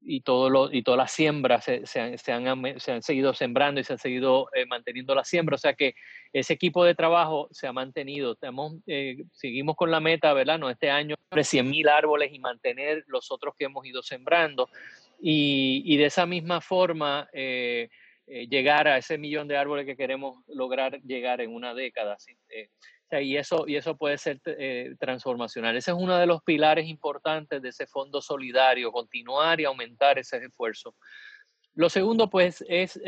y, 0.00 0.20
todo 0.20 0.48
lo, 0.50 0.72
y 0.72 0.82
todas 0.82 0.98
las 0.98 1.12
siembras 1.12 1.64
se, 1.64 1.86
se, 1.86 2.00
han, 2.00 2.18
se, 2.18 2.32
han, 2.32 2.80
se, 2.80 2.92
han, 2.92 3.02
seguido 3.02 3.34
sembrando 3.34 3.80
y 3.80 3.84
se 3.84 3.94
han 3.94 3.98
seguido 3.98 4.48
manteniendo 4.68 5.14
la 5.14 5.24
siembra. 5.24 5.56
O 5.56 5.58
sea 5.58 5.74
que 5.74 5.94
ese 6.32 6.52
equipo 6.54 6.84
de 6.84 6.94
trabajo 6.94 7.48
se 7.50 7.66
ha 7.66 7.72
mantenido. 7.72 8.34
Tenemos, 8.34 8.74
seguimos 9.32 9.76
con 9.76 9.90
la 9.90 10.00
meta, 10.00 10.32
¿verdad? 10.32 10.58
No, 10.58 10.70
este 10.70 10.90
año, 10.90 11.16
100.000 11.30 11.88
árboles 11.88 12.32
y 12.32 12.38
mantener 12.38 13.04
los 13.06 13.30
otros 13.30 13.54
que 13.56 13.64
hemos 13.64 13.84
ido 13.86 14.02
sembrando. 14.02 14.68
Y, 15.20 15.82
y 15.84 15.96
de 15.96 16.06
esa 16.06 16.26
misma 16.26 16.60
forma, 16.60 17.28
eh, 17.32 17.88
eh, 18.30 18.46
llegar 18.46 18.86
a 18.88 18.98
ese 18.98 19.16
millón 19.16 19.48
de 19.48 19.56
árboles 19.56 19.86
que 19.86 19.96
queremos 19.96 20.44
lograr 20.48 21.00
llegar 21.00 21.40
en 21.40 21.54
una 21.54 21.72
década. 21.72 22.18
Eh, 22.50 22.68
y, 23.10 23.36
eso, 23.36 23.66
y 23.66 23.76
eso 23.76 23.96
puede 23.96 24.18
ser 24.18 24.40
transformacional. 24.98 25.76
Ese 25.76 25.90
es 25.90 25.96
uno 25.98 26.16
de 26.16 26.26
los 26.26 26.42
pilares 26.42 26.86
importantes 26.86 27.62
de 27.62 27.68
ese 27.70 27.86
fondo 27.86 28.20
solidario, 28.20 28.92
continuar 28.92 29.60
y 29.60 29.64
aumentar 29.64 30.18
ese 30.18 30.38
esfuerzo. 30.38 30.94
Lo 31.74 31.88
segundo, 31.88 32.28
pues, 32.28 32.64
es 32.68 33.00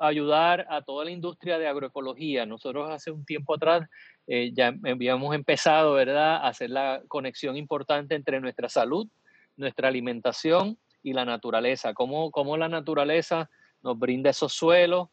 ayudar 0.00 0.66
a 0.68 0.82
toda 0.82 1.04
la 1.04 1.12
industria 1.12 1.58
de 1.58 1.68
agroecología. 1.68 2.44
Nosotros 2.44 2.90
hace 2.90 3.10
un 3.10 3.24
tiempo 3.24 3.54
atrás 3.54 3.88
ya 4.26 4.74
habíamos 4.84 5.34
empezado, 5.34 5.94
¿verdad?, 5.94 6.36
a 6.36 6.48
hacer 6.48 6.70
la 6.70 7.02
conexión 7.08 7.56
importante 7.56 8.14
entre 8.14 8.40
nuestra 8.40 8.68
salud, 8.68 9.08
nuestra 9.56 9.88
alimentación 9.88 10.78
y 11.02 11.12
la 11.12 11.24
naturaleza, 11.24 11.94
cómo, 11.94 12.30
cómo 12.30 12.56
la 12.56 12.68
naturaleza 12.68 13.48
nos 13.82 13.98
brinda 13.98 14.30
esos 14.30 14.52
suelos 14.52 15.08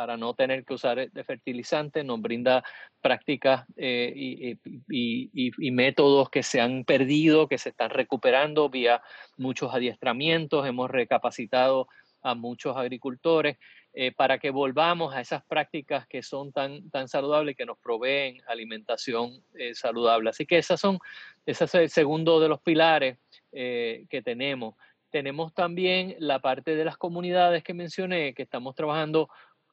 para 0.00 0.16
no 0.16 0.32
tener 0.32 0.64
que 0.64 0.72
usar 0.72 1.10
de 1.10 1.24
fertilizantes, 1.24 2.02
nos 2.06 2.22
brinda 2.22 2.64
prácticas 3.02 3.66
eh, 3.76 4.56
y, 4.88 5.70
métodos 5.72 6.30
que 6.30 6.42
se 6.42 6.58
han 6.58 6.86
perdido, 6.86 7.48
que 7.48 7.58
se 7.58 7.68
están 7.68 7.90
recuperando 7.90 8.70
vía 8.70 9.02
muchos 9.36 9.74
adiestramientos, 9.74 10.66
hemos 10.66 10.90
recapacitado 10.90 11.86
a 12.22 12.34
muchos 12.34 12.78
agricultores 12.78 13.58
eh, 13.92 14.10
para 14.10 14.38
que 14.38 14.48
volvamos 14.48 15.14
a 15.14 15.20
esas 15.20 15.44
prácticas 15.44 16.06
que 16.06 16.22
son 16.22 16.50
tan, 16.50 16.88
tan 16.88 17.06
saludables 17.06 17.52
y 17.52 17.56
que 17.56 17.66
nos 17.66 17.76
proveen 17.76 18.40
alimentación 18.48 19.42
eh, 19.52 19.74
saludable. 19.74 20.30
Así 20.30 20.46
que 20.46 20.56
esas 20.56 20.80
son, 20.80 20.98
ese 21.44 21.64
es 21.64 21.74
el 21.74 21.90
segundo 21.90 22.40
de 22.40 22.48
los 22.48 22.62
pilares 22.62 23.18
eh, 23.52 24.06
que 24.08 24.22
tenemos. 24.22 24.76
Tenemos 25.10 25.52
también 25.52 26.14
la 26.20 26.38
parte 26.38 26.76
de 26.76 26.84
las 26.84 26.96
comunidades 26.96 27.64
que 27.64 27.74
mencioné, 27.74 28.32
que 28.32 28.44
estamos 28.44 28.74
trabajando 28.76 29.28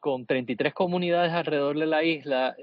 con 0.08 0.26
33 0.26 0.74
comunidades 0.74 1.34
alrededor 1.34 1.78
de 1.78 1.86
la 1.86 2.02
isla, 2.02 2.56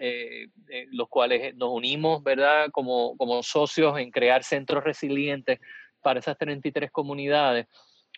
los 0.93 1.09
cuales 1.11 1.55
nos 1.57 1.69
unimos, 1.71 2.23
¿verdad?, 2.23 2.71
como, 2.73 3.17
como 3.19 3.43
socios 3.43 3.99
en 3.99 4.11
crear 4.11 4.43
centros 4.43 4.83
resilientes 4.83 5.61
para 6.01 6.21
esas 6.21 6.39
33 6.39 6.91
comunidades 6.91 7.67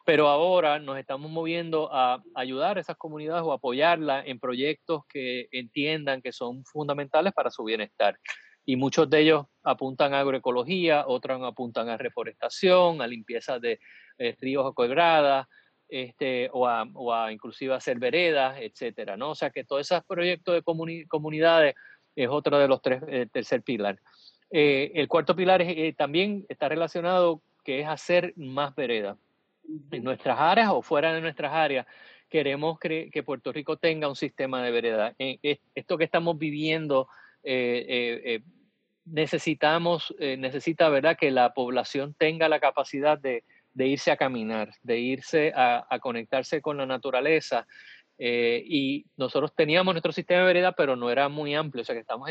pero 0.06 0.28
ahora 0.28 0.78
nos 0.78 0.98
estamos 0.98 1.28
moviendo 1.32 1.92
a 1.92 2.22
ayudar 2.36 2.78
a 2.78 2.80
esas 2.80 2.96
comunidades 2.96 3.42
o 3.44 3.52
apoyarlas 3.52 4.24
en 4.28 4.38
proyectos 4.38 5.02
que 5.08 5.48
entiendan 5.50 6.22
que 6.22 6.30
son 6.30 6.64
fundamentales 6.64 7.32
para 7.32 7.50
su 7.50 7.64
bienestar. 7.64 8.16
Y 8.64 8.76
muchos 8.76 9.10
de 9.10 9.22
ellos 9.22 9.46
apuntan 9.64 10.14
a 10.14 10.20
agroecología, 10.20 11.04
otros 11.08 11.42
apuntan 11.42 11.88
a 11.88 11.96
reforestación, 11.96 13.02
a 13.02 13.08
limpieza 13.08 13.58
de 13.58 13.80
eh, 14.18 14.36
ríos 14.40 14.64
o 14.64 14.74
quebradas, 14.74 15.48
este, 15.88 16.48
o, 16.52 16.66
a, 16.66 16.86
o 16.94 17.12
a 17.12 17.32
inclusive 17.32 17.74
hacer 17.74 17.98
veredas, 17.98 18.58
etcétera, 18.60 19.16
¿no? 19.16 19.30
O 19.30 19.34
sea 19.34 19.50
que 19.50 19.64
todos 19.64 19.82
esos 19.82 20.04
proyectos 20.04 20.54
de 20.54 21.06
comunidades 21.08 21.74
es 22.14 22.28
otro 22.28 22.58
de 22.58 22.68
los 22.68 22.82
tres, 22.82 23.02
el 23.08 23.30
tercer 23.30 23.62
pilar. 23.62 24.00
Eh, 24.50 24.92
el 24.94 25.08
cuarto 25.08 25.34
pilar 25.34 25.62
eh, 25.62 25.94
también 25.96 26.46
está 26.48 26.68
relacionado 26.68 27.42
que 27.64 27.80
es 27.80 27.88
hacer 27.88 28.32
más 28.36 28.74
veredas 28.74 29.16
en 29.90 30.04
nuestras 30.04 30.38
áreas 30.38 30.70
o 30.70 30.82
fuera 30.82 31.12
de 31.12 31.20
nuestras 31.20 31.52
áreas, 31.52 31.86
queremos 32.28 32.78
que 32.78 33.22
Puerto 33.24 33.52
Rico 33.52 33.76
tenga 33.76 34.08
un 34.08 34.16
sistema 34.16 34.62
de 34.62 34.70
vereda. 34.70 35.14
Esto 35.18 35.98
que 35.98 36.04
estamos 36.04 36.38
viviendo, 36.38 37.08
eh, 37.42 37.84
eh, 37.88 38.22
eh, 38.24 38.40
necesitamos, 39.04 40.14
necesita 40.18 40.88
¿verdad? 40.88 41.16
que 41.16 41.30
la 41.30 41.54
población 41.54 42.14
tenga 42.18 42.48
la 42.48 42.60
capacidad 42.60 43.18
de, 43.18 43.44
irse 43.84 44.10
a 44.10 44.16
caminar, 44.16 44.70
de 44.82 44.98
irse 44.98 45.52
a, 45.54 45.86
conectarse 46.00 46.62
con 46.62 46.78
la 46.78 46.86
naturaleza. 46.86 47.66
y 48.18 49.04
nosotros 49.16 49.54
teníamos 49.54 49.92
nuestro 49.92 50.12
sistema 50.12 50.40
de 50.40 50.46
vereda, 50.46 50.72
pero 50.72 50.96
no 50.96 51.10
era 51.10 51.28
muy 51.28 51.54
amplio, 51.54 51.82
o 51.82 51.84
sea 51.84 51.94
que 51.94 52.00
estamos 52.00 52.30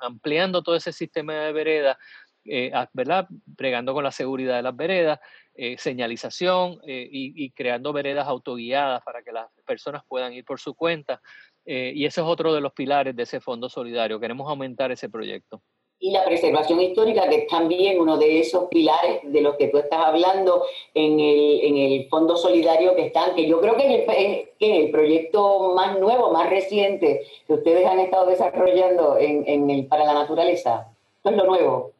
ampliando 0.00 0.62
todo 0.62 0.74
ese 0.74 0.92
sistema 0.92 1.34
de 1.34 1.52
vereda 1.52 1.98
eh, 2.44 2.72
¿verdad? 2.92 3.26
Bregando 3.46 3.92
con 3.92 4.04
la 4.04 4.12
seguridad 4.12 4.56
de 4.56 4.62
las 4.62 4.74
veredas, 4.74 5.20
eh, 5.54 5.76
señalización 5.78 6.78
eh, 6.86 7.08
y, 7.10 7.50
creando 7.50 7.92
veredas 7.92 8.26
autoguiadas 8.26 9.02
para 9.02 9.22
que 9.22 9.32
las 9.32 9.48
personas 9.66 10.02
puedan 10.08 10.32
ir 10.32 10.44
por 10.44 10.58
su 10.58 10.74
cuenta. 10.74 11.20
y 11.64 12.04
ese 12.06 12.20
es 12.22 12.26
otro 12.26 12.54
de 12.54 12.60
los 12.60 12.72
pilares 12.72 13.14
de 13.14 13.22
ese 13.24 13.40
fondo 13.40 13.68
solidario. 13.68 14.18
Queremos 14.18 14.48
aumentar 14.48 14.90
ese 14.90 15.08
proyecto. 15.08 15.62
Y 16.02 16.10
la 16.12 16.24
preservación 16.24 16.80
histórica, 16.80 17.28
que 17.28 17.36
es 17.36 17.46
también 17.46 18.00
uno 18.00 18.16
de 18.16 18.40
esos 18.40 18.68
pilares 18.68 19.20
de 19.22 19.42
los 19.42 19.56
que 19.56 19.68
tú 19.68 19.78
estás 19.78 20.00
hablando 20.02 20.64
en 20.94 21.20
el, 21.20 21.60
en 21.62 21.76
el 21.76 22.08
Fondo 22.08 22.36
Solidario 22.36 22.96
que 22.96 23.06
están, 23.06 23.34
que 23.34 23.46
yo 23.46 23.60
creo 23.60 23.76
que 23.76 23.84
en 23.84 24.48
el, 24.58 24.90
proyecto 24.90 25.74
más 25.74 25.98
nuevo, 26.00 26.32
más 26.32 26.48
reciente 26.48 27.26
que 27.46 27.52
ustedes 27.52 27.86
han 27.86 28.00
estado 28.00 28.26
desarrollando 28.26 29.18
en, 29.18 29.44
en 29.46 29.68
el, 29.68 29.86
para 29.86 30.04
la 30.04 30.14
naturaleza. 30.14 30.88
Esto 31.18 31.30
es 31.30 31.36
lo 31.36 31.44
nuevo. 31.44 31.92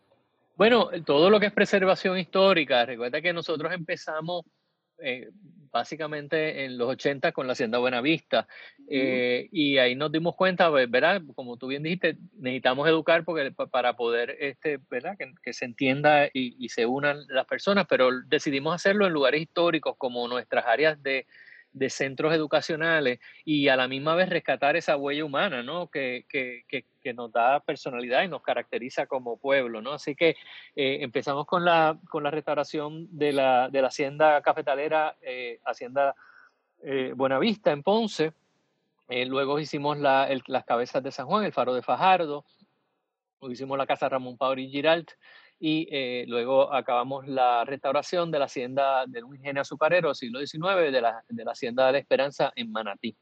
Bueno, 0.56 0.90
todo 1.06 1.30
lo 1.30 1.38
que 1.38 1.46
es 1.46 1.52
preservación 1.52 2.18
histórica, 2.18 2.84
recuerda 2.84 3.20
que 3.20 3.32
nosotros 3.32 3.72
empezamos 3.72 4.44
eh, 4.98 5.28
básicamente 5.72 6.64
en 6.64 6.78
los 6.78 6.88
80 6.88 7.32
con 7.32 7.46
la 7.46 7.52
Hacienda 7.52 7.78
Buenavista 7.78 8.46
eh, 8.88 9.48
y 9.52 9.78
ahí 9.78 9.94
nos 9.94 10.12
dimos 10.12 10.34
cuenta, 10.34 10.68
¿verdad? 10.70 11.22
Como 11.34 11.56
tú 11.56 11.68
bien 11.68 11.82
dijiste, 11.82 12.16
necesitamos 12.38 12.88
educar 12.88 13.24
porque, 13.24 13.52
para 13.52 13.94
poder, 13.96 14.36
este, 14.40 14.78
¿verdad? 14.90 15.16
Que, 15.16 15.52
se 15.52 15.64
entienda 15.64 16.26
y, 16.26 16.56
y, 16.58 16.68
se 16.68 16.86
unan 16.86 17.26
las 17.28 17.46
personas, 17.46 17.86
pero 17.88 18.10
decidimos 18.26 18.74
hacerlo 18.74 19.06
en 19.06 19.12
lugares 19.12 19.42
históricos 19.42 19.94
como 19.98 20.26
nuestras 20.28 20.64
áreas 20.66 21.02
de, 21.02 21.26
de 21.72 21.90
centros 21.90 22.34
educacionales 22.34 23.20
y 23.44 23.68
a 23.68 23.76
la 23.76 23.86
misma 23.86 24.14
vez 24.14 24.28
rescatar 24.28 24.76
esa 24.76 24.96
huella 24.96 25.24
humana, 25.24 25.62
¿no? 25.62 25.88
Que, 25.88 26.24
que, 26.28 26.64
que, 26.68 27.14
nos 27.14 27.32
da 27.32 27.60
personalidad 27.60 28.22
y 28.22 28.28
nos 28.28 28.42
caracteriza 28.42 29.06
como 29.06 29.36
pueblo, 29.36 29.80
¿no? 29.80 29.92
Así 29.92 30.14
que 30.14 30.30
eh, 30.76 30.98
empezamos 31.00 31.46
con 31.46 31.64
la, 31.64 31.98
con 32.08 32.22
la 32.22 32.30
restauración 32.30 33.08
de 33.16 33.32
la, 33.32 33.68
de 33.68 33.82
la 33.82 33.88
hacienda 33.88 34.40
cafetalera, 34.42 35.16
eh, 35.22 35.60
Hacienda 35.64 36.14
eh, 36.82 37.12
Buenavista 37.14 37.72
en 37.72 37.82
Ponce, 37.82 38.32
luego 39.08 39.58
hicimos 39.58 39.98
la, 39.98 40.28
las 40.46 40.64
cabezas 40.64 41.02
de 41.02 41.10
San 41.10 41.26
Juan, 41.26 41.44
el 41.44 41.52
faro 41.52 41.74
de 41.74 41.82
Fajardo, 41.82 42.44
hicimos 43.42 43.76
la 43.76 43.86
casa 43.86 44.08
Ramón 44.08 44.36
Pauri 44.36 44.68
Giralt, 44.68 45.10
y 45.62 45.86
eh, 45.90 46.24
luego 46.26 46.72
acabamos 46.72 47.28
la 47.28 47.64
restauración 47.66 48.30
de 48.30 48.38
la 48.38 48.46
hacienda 48.46 49.04
de 49.06 49.22
un 49.22 49.36
ingenio 49.36 49.60
azucarero 49.60 50.14
siglo 50.14 50.40
XIX 50.40 50.90
de 50.90 51.00
la, 51.02 51.22
de 51.28 51.44
la 51.44 51.52
hacienda 51.52 51.86
de 51.86 51.92
la 51.92 51.98
Esperanza 51.98 52.50
en 52.56 52.72
Manatí. 52.72 53.14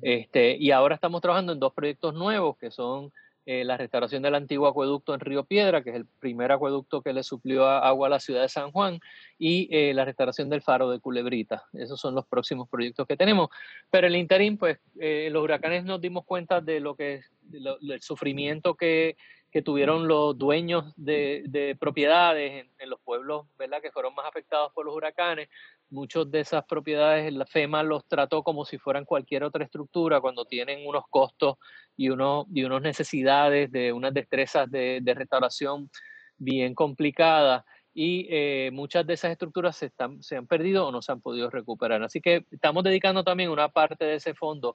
Este, 0.00 0.56
y 0.56 0.70
ahora 0.70 0.94
estamos 0.94 1.20
trabajando 1.20 1.52
en 1.52 1.60
dos 1.60 1.74
proyectos 1.74 2.14
nuevos 2.14 2.56
que 2.56 2.70
son 2.70 3.12
eh, 3.46 3.64
la 3.64 3.76
restauración 3.76 4.22
del 4.22 4.34
antiguo 4.34 4.66
acueducto 4.66 5.12
en 5.12 5.20
Río 5.20 5.44
Piedra, 5.44 5.84
que 5.84 5.90
es 5.90 5.96
el 5.96 6.06
primer 6.06 6.50
acueducto 6.50 7.02
que 7.02 7.12
le 7.12 7.22
suplió 7.22 7.68
agua 7.68 8.06
a 8.06 8.10
la 8.10 8.18
ciudad 8.18 8.40
de 8.40 8.48
San 8.48 8.72
Juan, 8.72 8.98
y 9.38 9.68
eh, 9.70 9.92
la 9.92 10.06
restauración 10.06 10.48
del 10.48 10.62
faro 10.62 10.90
de 10.90 11.00
Culebrita. 11.00 11.64
Esos 11.74 12.00
son 12.00 12.14
los 12.14 12.26
próximos 12.26 12.66
proyectos 12.70 13.06
que 13.06 13.18
tenemos. 13.18 13.50
Pero 13.90 14.06
el 14.06 14.16
interín, 14.16 14.56
pues 14.56 14.78
los 14.94 15.44
huracanes 15.44 15.84
nos 15.84 16.00
dimos 16.00 16.24
cuenta 16.24 16.62
de 16.62 16.80
lo 16.80 16.96
que 16.96 17.16
es 17.16 17.32
el 17.52 18.00
sufrimiento 18.00 18.74
que 18.74 19.16
que 19.54 19.62
tuvieron 19.62 20.08
los 20.08 20.36
dueños 20.36 20.92
de, 20.96 21.76
propiedades 21.78 22.66
en, 22.76 22.90
los 22.90 23.00
pueblos 23.02 23.46
que 23.80 23.92
fueron 23.92 24.12
más 24.12 24.26
afectados 24.26 24.72
por 24.74 24.84
los 24.84 24.96
huracanes. 24.96 25.48
Muchas 25.90 26.28
de 26.28 26.40
esas 26.40 26.64
propiedades 26.64 27.32
la 27.32 27.46
FEMA 27.46 27.84
los 27.84 28.04
trató 28.04 28.42
como 28.42 28.64
si 28.64 28.78
fueran 28.78 29.04
cualquier 29.04 29.44
otra 29.44 29.62
estructura 29.62 30.20
cuando 30.20 30.44
tienen 30.44 30.84
unos 30.84 31.04
costos 31.08 31.58
y, 31.96 32.08
unos, 32.08 32.46
y 32.52 32.64
unas 32.64 32.82
necesidades 32.82 33.70
de 33.70 33.92
unas 33.92 34.12
destrezas 34.12 34.68
de, 34.68 35.00
restauración 35.14 35.88
bien 36.36 36.74
complicadas 36.74 37.64
y 37.94 38.26
eh, 38.30 38.70
muchas 38.72 39.06
de 39.06 39.14
esas 39.14 39.30
estructuras 39.30 39.76
se, 39.76 39.86
están, 39.86 40.20
se 40.20 40.36
han 40.36 40.48
perdido 40.48 40.88
o 40.88 40.90
no 40.90 41.00
se 41.00 41.12
han 41.12 41.20
podido 41.20 41.48
recuperar. 41.48 42.02
Así 42.02 42.20
que 42.20 42.44
estamos 42.50 42.82
dedicando 42.82 43.22
también 43.22 43.50
una 43.50 43.68
parte 43.68 44.04
de 44.04 44.16
ese 44.16 44.34
fondo 44.34 44.74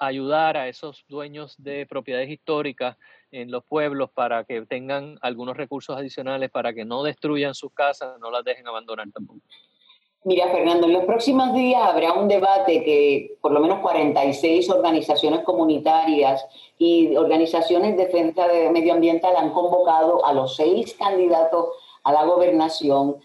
ayudar 0.00 0.56
a 0.56 0.66
esos 0.66 1.04
dueños 1.08 1.54
de 1.58 1.86
propiedades 1.86 2.30
históricas 2.30 2.96
en 3.30 3.50
los 3.50 3.62
pueblos 3.64 4.10
para 4.10 4.44
que 4.44 4.62
tengan 4.62 5.18
algunos 5.20 5.56
recursos 5.56 5.96
adicionales 5.96 6.50
para 6.50 6.72
que 6.72 6.84
no 6.84 7.02
destruyan 7.02 7.54
sus 7.54 7.72
casas, 7.72 8.18
no 8.18 8.30
las 8.30 8.42
dejen 8.42 8.66
abandonar 8.66 9.08
tampoco. 9.12 9.40
Mira, 10.24 10.48
Fernando, 10.48 10.86
en 10.86 10.92
los 10.92 11.04
próximos 11.04 11.54
días 11.54 11.82
habrá 11.82 12.12
un 12.12 12.28
debate 12.28 12.84
que 12.84 13.38
por 13.40 13.52
lo 13.52 13.60
menos 13.60 13.80
46 13.80 14.68
organizaciones 14.68 15.40
comunitarias 15.44 16.44
y 16.78 17.16
organizaciones 17.16 17.96
de 17.96 18.04
defensa 18.04 18.46
de 18.46 18.70
medioambiental 18.70 19.34
han 19.36 19.50
convocado 19.50 20.24
a 20.26 20.34
los 20.34 20.56
seis 20.56 20.94
candidatos 20.98 21.68
a 22.04 22.12
la 22.12 22.24
gobernación 22.24 23.16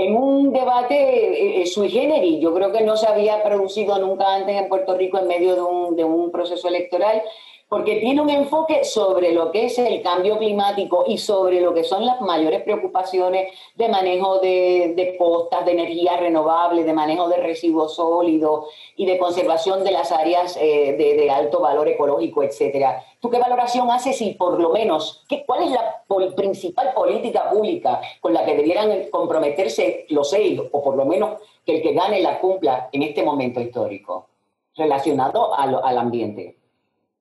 en 0.00 0.16
un 0.16 0.52
debate 0.52 0.94
eh, 0.94 1.62
eh, 1.62 1.66
sui 1.66 1.90
generis. 1.90 2.40
Yo 2.40 2.54
creo 2.54 2.72
que 2.72 2.82
no 2.82 2.96
se 2.96 3.06
había 3.06 3.42
producido 3.42 3.98
nunca 3.98 4.34
antes 4.34 4.56
en 4.56 4.68
Puerto 4.68 4.96
Rico 4.96 5.18
en 5.18 5.26
medio 5.26 5.54
de 5.54 5.62
un, 5.62 5.96
de 5.96 6.04
un 6.04 6.30
proceso 6.30 6.68
electoral 6.68 7.22
porque 7.70 8.00
tiene 8.00 8.20
un 8.20 8.28
enfoque 8.28 8.82
sobre 8.82 9.32
lo 9.32 9.52
que 9.52 9.66
es 9.66 9.78
el 9.78 10.02
cambio 10.02 10.38
climático 10.38 11.04
y 11.06 11.18
sobre 11.18 11.60
lo 11.60 11.72
que 11.72 11.84
son 11.84 12.04
las 12.04 12.20
mayores 12.20 12.62
preocupaciones 12.62 13.54
de 13.76 13.88
manejo 13.88 14.40
de, 14.40 15.14
costas, 15.16 15.64
de 15.64 15.72
energía 15.72 16.16
renovable, 16.16 16.82
de 16.82 16.92
manejo 16.92 17.28
de 17.28 17.36
residuos 17.36 17.94
sólidos 17.94 18.66
y 18.96 19.06
de 19.06 19.18
conservación 19.18 19.84
de 19.84 19.92
las 19.92 20.10
áreas 20.10 20.58
eh, 20.60 20.96
de, 20.98 21.30
alto 21.30 21.60
valor 21.60 21.86
ecológico, 21.86 22.42
etcétera. 22.42 23.04
¿Tú 23.20 23.30
qué 23.30 23.38
valoración 23.38 23.88
haces 23.88 24.20
y 24.20 24.34
por 24.34 24.60
lo 24.60 24.70
menos 24.70 25.24
qué, 25.28 25.44
cuál 25.46 25.62
es 25.62 25.70
la 25.70 26.02
principal 26.34 26.92
política 26.92 27.50
pública 27.50 28.00
con 28.20 28.34
la 28.34 28.44
que 28.44 28.56
debieran 28.56 29.04
comprometerse 29.12 30.06
los 30.08 30.28
seis, 30.28 30.60
o 30.72 30.82
por 30.82 30.96
lo 30.96 31.04
menos 31.04 31.38
que 31.64 31.76
el 31.76 31.82
que 31.82 31.92
gane 31.92 32.20
la 32.20 32.40
cumpla 32.40 32.88
en 32.90 33.04
este 33.04 33.22
momento 33.22 33.60
histórico 33.60 34.26
relacionado 34.74 35.54
al 35.54 35.98
ambiente? 35.98 36.56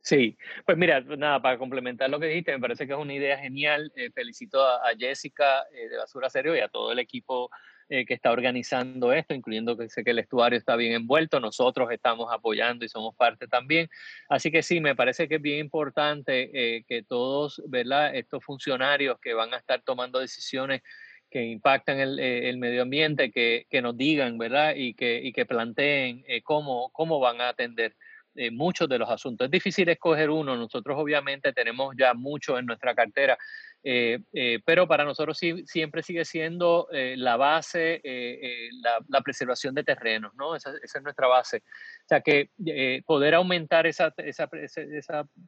Sí, 0.10 0.36
pues 0.66 0.76
mira, 0.76 1.02
nada, 1.02 1.40
para 1.40 1.60
complementar 1.60 2.10
lo 2.10 2.20
que 2.20 2.26
dijiste, 2.26 2.52
me 2.52 2.60
parece 2.60 2.88
que 2.88 2.94
es 2.94 2.98
una 2.98 3.14
idea 3.14 3.38
genial. 3.38 3.92
Eh, 3.96 4.10
felicito 4.10 4.60
a, 4.66 4.82
Jessica 4.98 5.68
eh, 5.72 5.88
de 5.88 5.98
Basura 5.98 6.32
Serio 6.32 6.56
y 6.56 6.62
a 6.62 6.68
todo 6.68 6.92
el 6.92 6.98
equipo 6.98 7.52
eh, 7.90 8.08
que 8.08 8.16
está 8.16 8.32
organizando 8.32 9.14
esto, 9.14 9.36
incluyendo 9.36 9.78
que 9.78 9.88
sé 9.88 10.04
que 10.04 10.10
el 10.10 10.18
estuario 10.18 10.58
está 10.58 10.76
bien 10.76 10.94
envuelto, 10.94 11.40
nosotros 11.40 11.92
estamos 11.92 12.34
apoyando 12.34 12.84
y 12.84 12.90
somos 12.90 13.16
parte 13.16 13.48
también. 13.48 13.88
Así 14.30 14.50
que 14.50 14.64
sí, 14.64 14.82
me 14.82 14.96
parece 14.96 15.28
que 15.28 15.36
es 15.36 15.42
bien 15.44 15.60
importante 15.60 16.84
que 16.88 17.04
todos, 17.08 17.62
¿verdad? 17.68 18.16
Estos 18.16 18.44
funcionarios 18.44 19.20
que 19.20 19.36
van 19.36 19.54
a 19.54 19.58
estar 19.58 19.84
tomando 19.84 20.18
decisiones 20.18 20.82
que 21.30 21.44
impactan 21.44 22.00
el, 22.00 22.20
el 22.20 22.58
medio 22.58 22.82
ambiente, 22.82 23.30
que, 23.30 23.68
que, 23.70 23.84
nos 23.84 23.96
digan, 23.96 24.40
¿verdad? 24.40 24.74
Y 24.76 24.96
que, 24.96 25.22
y 25.22 25.32
que 25.34 25.46
planteen 25.46 26.26
cómo, 26.44 26.90
cómo 26.94 27.20
van 27.20 27.42
a 27.42 27.50
atender 27.50 27.96
muchos 28.52 28.88
de 28.88 28.98
los 29.00 29.10
asuntos. 29.10 29.46
Es 29.46 29.52
difícil 29.52 29.90
escoger 29.90 30.30
uno, 30.30 30.56
nosotros 30.56 30.98
obviamente 30.98 31.54
tenemos 31.54 31.96
ya 31.98 32.14
mucho 32.14 32.58
en 32.58 32.66
nuestra 32.66 32.96
cartera, 32.96 33.38
eh, 33.82 34.20
eh, 34.34 34.60
pero 34.66 34.88
para 34.88 35.06
nosotros 35.06 35.38
sí, 35.38 35.64
siempre 35.66 36.04
sigue 36.04 36.26
siendo 36.26 36.90
eh, 36.92 37.16
la 37.18 37.38
base, 37.38 38.02
la, 39.08 39.22
preservación 39.22 39.74
de 39.74 39.84
terrenos, 39.84 40.34
¿no? 40.36 40.56
Esa, 40.56 40.74
es 40.82 41.02
nuestra 41.02 41.28
base. 41.28 41.58
O 41.58 42.08
sea 42.08 42.22
que 42.22 42.50
poder 43.06 43.36
aumentar 43.36 43.86
esa, 43.88 44.14
esa, 44.18 44.50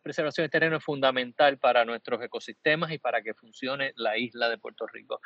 preservación 0.04 0.46
de 0.46 0.50
terreno 0.50 0.78
es 0.78 0.84
fundamental 0.84 1.58
para 1.58 1.84
nuestros 1.84 2.22
ecosistemas 2.22 2.92
y 2.92 3.00
para 3.00 3.22
que 3.22 3.34
funcione 3.34 3.94
la 3.96 4.18
isla 4.18 4.50
de 4.50 4.58
Puerto 4.58 4.86
Rico. 4.88 5.20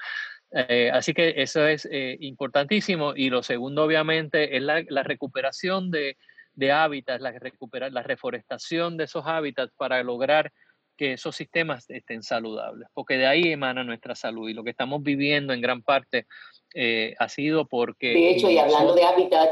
así 0.93 1.13
que 1.13 1.33
eso 1.37 1.67
es 1.67 1.87
importantísimo. 1.91 3.13
Y 3.15 3.29
lo 3.29 3.43
segundo, 3.43 3.83
obviamente, 3.83 4.55
es 4.55 4.63
la 4.63 5.03
recuperación 5.03 5.91
de, 5.91 6.17
de 6.55 6.71
hábitats, 6.71 7.21
la, 7.21 7.31
recuperar, 7.31 7.91
la 7.91 8.03
reforestación 8.03 8.97
de 8.97 9.05
esos 9.05 9.25
hábitats 9.25 9.73
para 9.75 10.01
lograr 10.03 10.51
que 10.97 11.13
esos 11.13 11.35
sistemas 11.35 11.89
estén 11.89 12.23
saludables, 12.23 12.87
porque 12.93 13.17
de 13.17 13.27
ahí 13.27 13.51
emana 13.51 13.83
nuestra 13.83 14.15
salud 14.15 14.49
y 14.49 14.53
lo 14.53 14.63
que 14.63 14.69
estamos 14.69 15.03
viviendo 15.03 15.53
en 15.53 15.61
gran 15.61 15.81
parte 15.81 16.25
eh, 16.73 17.15
ha 17.19 17.27
sido 17.27 17.67
porque... 17.67 18.13
De 18.13 18.29
hecho, 18.31 18.49
y 18.49 18.57
hablando 18.57 18.95
de 18.95 19.03
hábitat, 19.03 19.49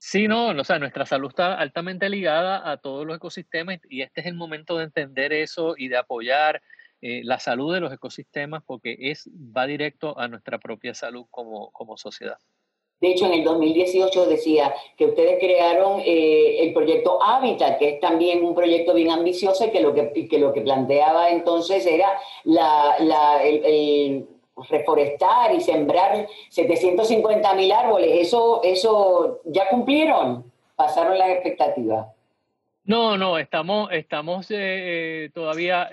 Sí, 0.00 0.28
no, 0.28 0.48
o 0.50 0.64
sea, 0.64 0.78
nuestra 0.78 1.04
salud 1.06 1.28
está 1.28 1.54
altamente 1.54 2.08
ligada 2.08 2.70
a 2.70 2.76
todos 2.76 3.04
los 3.04 3.16
ecosistemas 3.16 3.80
y 3.88 4.02
este 4.02 4.20
es 4.20 4.26
el 4.28 4.34
momento 4.34 4.78
de 4.78 4.84
entender 4.84 5.32
eso 5.32 5.74
y 5.76 5.88
de 5.88 5.96
apoyar 5.96 6.62
eh, 7.00 7.22
la 7.24 7.40
salud 7.40 7.74
de 7.74 7.80
los 7.80 7.92
ecosistemas 7.92 8.62
porque 8.64 8.96
es, 8.98 9.28
va 9.28 9.66
directo 9.66 10.18
a 10.18 10.28
nuestra 10.28 10.58
propia 10.58 10.94
salud 10.94 11.26
como, 11.30 11.70
como 11.72 11.96
sociedad. 11.96 12.38
De 13.00 13.10
hecho, 13.12 13.26
en 13.26 13.34
el 13.34 13.44
2018 13.44 14.26
decía 14.26 14.74
que 14.96 15.06
ustedes 15.06 15.38
crearon 15.38 16.00
eh, 16.04 16.64
el 16.64 16.72
proyecto 16.72 17.22
Habitat, 17.22 17.78
que 17.78 17.90
es 17.90 18.00
también 18.00 18.44
un 18.44 18.54
proyecto 18.54 18.92
bien 18.92 19.10
ambicioso 19.10 19.66
y 19.66 19.70
que 19.70 19.80
lo 19.80 19.94
que, 19.94 20.28
que, 20.28 20.38
lo 20.38 20.52
que 20.52 20.62
planteaba 20.62 21.30
entonces 21.30 21.86
era 21.86 22.18
la, 22.44 22.96
el, 23.44 24.26
reforestar 24.68 25.54
y 25.54 25.60
sembrar 25.60 26.26
750 26.50 27.54
mil 27.54 27.70
árboles. 27.70 28.26
Eso, 28.26 28.60
¿Eso 28.64 29.40
ya 29.44 29.68
cumplieron? 29.68 30.50
¿Pasaron 30.74 31.16
las 31.16 31.30
expectativas? 31.30 32.08
No, 32.84 33.16
no, 33.16 33.38
estamos, 33.38 33.92
estamos 33.92 34.50
eh, 34.50 34.56
eh, 35.26 35.30
todavía 35.32 35.88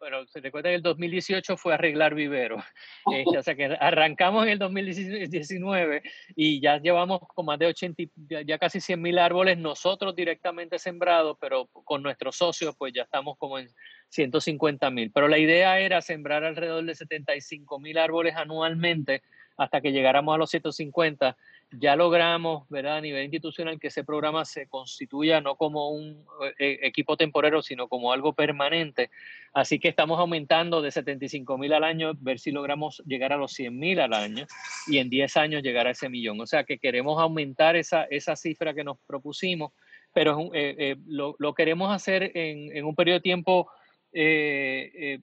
bueno, 0.00 0.26
se 0.26 0.40
recuerda 0.40 0.70
que 0.70 0.76
el 0.76 0.82
2018 0.82 1.58
fue 1.58 1.74
arreglar 1.74 2.14
viveros. 2.14 2.64
Este, 3.12 3.38
o 3.38 3.42
sea 3.42 3.54
que 3.54 3.64
arrancamos 3.64 4.44
en 4.44 4.50
el 4.50 4.58
2019 4.58 6.02
y 6.36 6.60
ya 6.60 6.78
llevamos 6.78 7.20
con 7.34 7.46
más 7.46 7.58
de 7.58 7.66
80, 7.66 8.02
ya 8.46 8.58
casi 8.58 8.80
100 8.80 9.00
mil 9.00 9.18
árboles 9.18 9.58
nosotros 9.58 10.14
directamente 10.14 10.78
sembrados, 10.78 11.36
pero 11.40 11.66
con 11.66 12.02
nuestros 12.02 12.36
socios 12.36 12.74
pues 12.78 12.92
ya 12.92 13.02
estamos 13.02 13.36
como 13.36 13.58
en 13.58 13.68
150 14.08 14.90
mil. 14.90 15.10
Pero 15.12 15.28
la 15.28 15.38
idea 15.38 15.78
era 15.78 16.00
sembrar 16.00 16.44
alrededor 16.44 16.84
de 16.84 16.94
75 16.94 17.78
mil 17.78 17.98
árboles 17.98 18.34
anualmente 18.36 19.22
hasta 19.56 19.80
que 19.80 19.92
llegáramos 19.92 20.34
a 20.34 20.38
los 20.38 20.50
150 20.50 21.36
ya 21.72 21.94
logramos, 21.94 22.68
¿verdad? 22.68 22.96
A 22.96 23.00
nivel 23.00 23.22
institucional 23.22 23.78
que 23.78 23.88
ese 23.88 24.02
programa 24.02 24.44
se 24.44 24.66
constituya 24.66 25.40
no 25.40 25.54
como 25.54 25.90
un 25.90 26.24
eh, 26.58 26.80
equipo 26.82 27.16
temporero, 27.16 27.62
sino 27.62 27.88
como 27.88 28.12
algo 28.12 28.32
permanente. 28.32 29.10
Así 29.52 29.78
que 29.78 29.88
estamos 29.88 30.18
aumentando 30.18 30.82
de 30.82 30.90
75 30.90 31.58
mil 31.58 31.72
al 31.72 31.84
año, 31.84 32.12
ver 32.18 32.40
si 32.40 32.50
logramos 32.50 33.02
llegar 33.06 33.32
a 33.32 33.36
los 33.36 33.52
100 33.52 33.78
mil 33.78 34.00
al 34.00 34.14
año 34.14 34.46
y 34.88 34.98
en 34.98 35.10
10 35.10 35.36
años 35.36 35.62
llegar 35.62 35.86
a 35.86 35.90
ese 35.90 36.08
millón. 36.08 36.40
O 36.40 36.46
sea 36.46 36.64
que 36.64 36.78
queremos 36.78 37.20
aumentar 37.20 37.76
esa, 37.76 38.04
esa 38.04 38.34
cifra 38.34 38.74
que 38.74 38.82
nos 38.82 38.98
propusimos, 39.06 39.72
pero 40.12 40.50
eh, 40.52 40.74
eh, 40.78 40.96
lo, 41.06 41.36
lo, 41.38 41.54
queremos 41.54 41.92
hacer 41.92 42.32
en, 42.34 42.76
en, 42.76 42.84
un 42.84 42.96
periodo 42.96 43.18
de 43.18 43.22
tiempo 43.22 43.70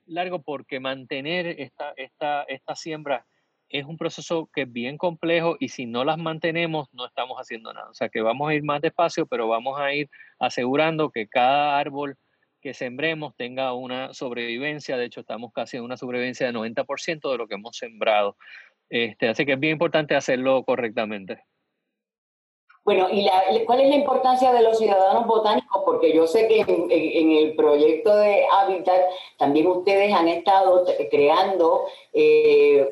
largo 0.06 0.42
porque 0.44 0.80
mantener 0.80 1.60
esta, 1.60 1.94
esta, 1.98 2.44
esta 2.44 2.74
siembra 2.74 3.26
es 3.70 3.86
un 3.86 3.98
proceso 3.98 4.50
que 4.54 4.64
es 4.64 4.72
bien 4.72 4.98
complejo 4.98 5.58
y 5.60 5.70
si 5.70 5.86
no 5.86 6.04
las 6.04 6.18
mantenemos 6.18 6.88
no 6.94 7.06
estamos 7.06 7.38
haciendo 7.38 7.74
nada. 7.74 7.90
O 7.90 7.94
sea 7.94 8.10
que 8.10 8.22
vamos 8.22 8.50
a 8.50 8.54
ir 8.54 8.64
más 8.64 8.82
despacio, 8.82 9.26
pero 9.26 9.48
vamos 9.48 9.80
a 9.80 9.94
ir 9.94 10.10
asegurando 10.40 11.10
que 11.10 11.28
cada 11.28 11.78
árbol 11.78 12.18
que 12.62 12.74
sembremos 12.74 13.36
tenga 13.36 13.74
una 13.74 14.14
sobrevivencia. 14.14 14.98
De 14.98 15.06
hecho, 15.06 15.22
estamos 15.22 15.52
casi 15.54 15.78
en 15.78 15.84
una 15.84 15.98
sobrevivencia 15.98 16.48
de 16.48 16.54
90% 16.54 17.32
de 17.32 17.38
lo 17.38 17.48
que 17.48 17.56
hemos 17.56 17.78
sembrado. 17.78 18.38
Este, 18.90 19.28
así 19.28 19.46
que 19.46 19.54
es 19.54 19.60
bien 19.60 19.74
importante 19.74 20.16
hacerlo 20.16 20.64
correctamente. 20.64 21.44
Bueno, 22.88 23.10
¿y 23.12 23.28
cuál 23.66 23.82
es 23.82 23.90
la 23.90 23.96
importancia 23.96 24.54
de 24.54 24.62
los 24.62 24.78
ciudadanos 24.78 25.28
botánicos? 25.28 25.82
Porque 25.84 26.16
yo 26.16 26.26
sé 26.26 26.48
que 26.48 26.62
en, 26.62 27.32
el 27.32 27.54
proyecto 27.54 28.16
de 28.16 28.46
Habitat 28.50 29.02
también 29.38 29.68
ustedes 29.68 30.14
han 30.14 30.30
estado 30.30 30.86
creando 31.12 31.82
eh, 32.14 32.88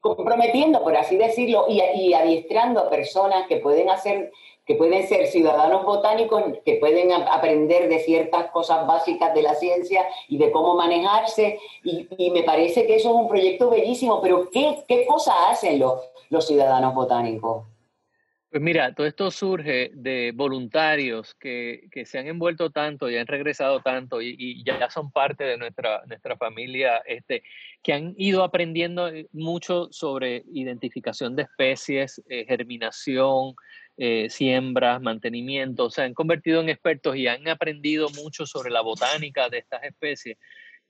comprometiendo, 0.00 0.82
por 0.82 0.96
así 0.96 1.16
decirlo, 1.16 1.66
y, 1.68 2.12
adiestrando 2.12 2.80
a 2.80 2.90
personas 2.90 3.46
que 3.46 3.56
pueden 3.56 3.90
hacer, 3.90 4.32
que 4.66 4.74
pueden 4.74 5.06
ser 5.06 5.26
ciudadanos 5.26 5.84
botánicos, 5.84 6.42
que 6.64 6.74
pueden 6.76 7.12
aprender 7.12 7.88
de 7.88 7.98
ciertas 7.98 8.50
cosas 8.50 8.86
básicas 8.86 9.34
de 9.34 9.42
la 9.42 9.54
ciencia 9.54 10.06
y 10.28 10.38
de 10.38 10.50
cómo 10.50 10.74
manejarse. 10.74 11.58
Y, 11.84 12.30
me 12.30 12.42
parece 12.42 12.86
que 12.86 12.96
eso 12.96 13.10
es 13.10 13.14
un 13.14 13.28
proyecto 13.28 13.70
bellísimo, 13.70 14.20
pero 14.20 14.48
¿qué, 14.50 14.82
qué 14.88 15.06
cosas 15.06 15.34
hacen 15.48 15.78
los, 15.78 16.00
los 16.30 16.46
ciudadanos 16.46 16.94
botánicos? 16.94 17.64
Pues 18.50 18.64
mira, 18.64 18.92
todo 18.96 19.06
esto 19.06 19.30
surge 19.30 19.92
de 19.94 20.32
voluntarios 20.34 21.36
que, 21.36 21.86
que, 21.92 22.04
se 22.04 22.18
han 22.18 22.26
envuelto 22.26 22.70
tanto 22.70 23.08
y 23.08 23.16
han 23.16 23.28
regresado 23.28 23.80
tanto 23.80 24.20
y, 24.20 24.64
ya 24.64 24.90
son 24.90 25.12
parte 25.12 25.44
de 25.44 25.56
nuestra, 25.56 26.02
nuestra 26.06 26.36
familia, 26.36 26.96
este, 27.06 27.44
que 27.80 27.92
han 27.92 28.12
ido 28.16 28.42
aprendiendo 28.42 29.06
eh, 29.06 29.28
mucho 29.32 29.88
sobre 29.92 30.42
identificación 30.52 31.36
de 31.36 31.42
especies, 31.42 32.20
eh, 32.28 32.44
germinación, 32.44 33.54
eh, 33.96 34.28
siembras, 34.30 35.00
mantenimiento, 35.00 35.88
se 35.88 36.02
han 36.02 36.14
convertido 36.14 36.60
en 36.60 36.70
expertos 36.70 37.14
y 37.14 37.28
han 37.28 37.46
aprendido 37.46 38.08
mucho 38.10 38.46
sobre 38.46 38.70
la 38.70 38.80
botánica 38.80 39.48
de 39.48 39.58
estas 39.58 39.84
especies. 39.84 40.38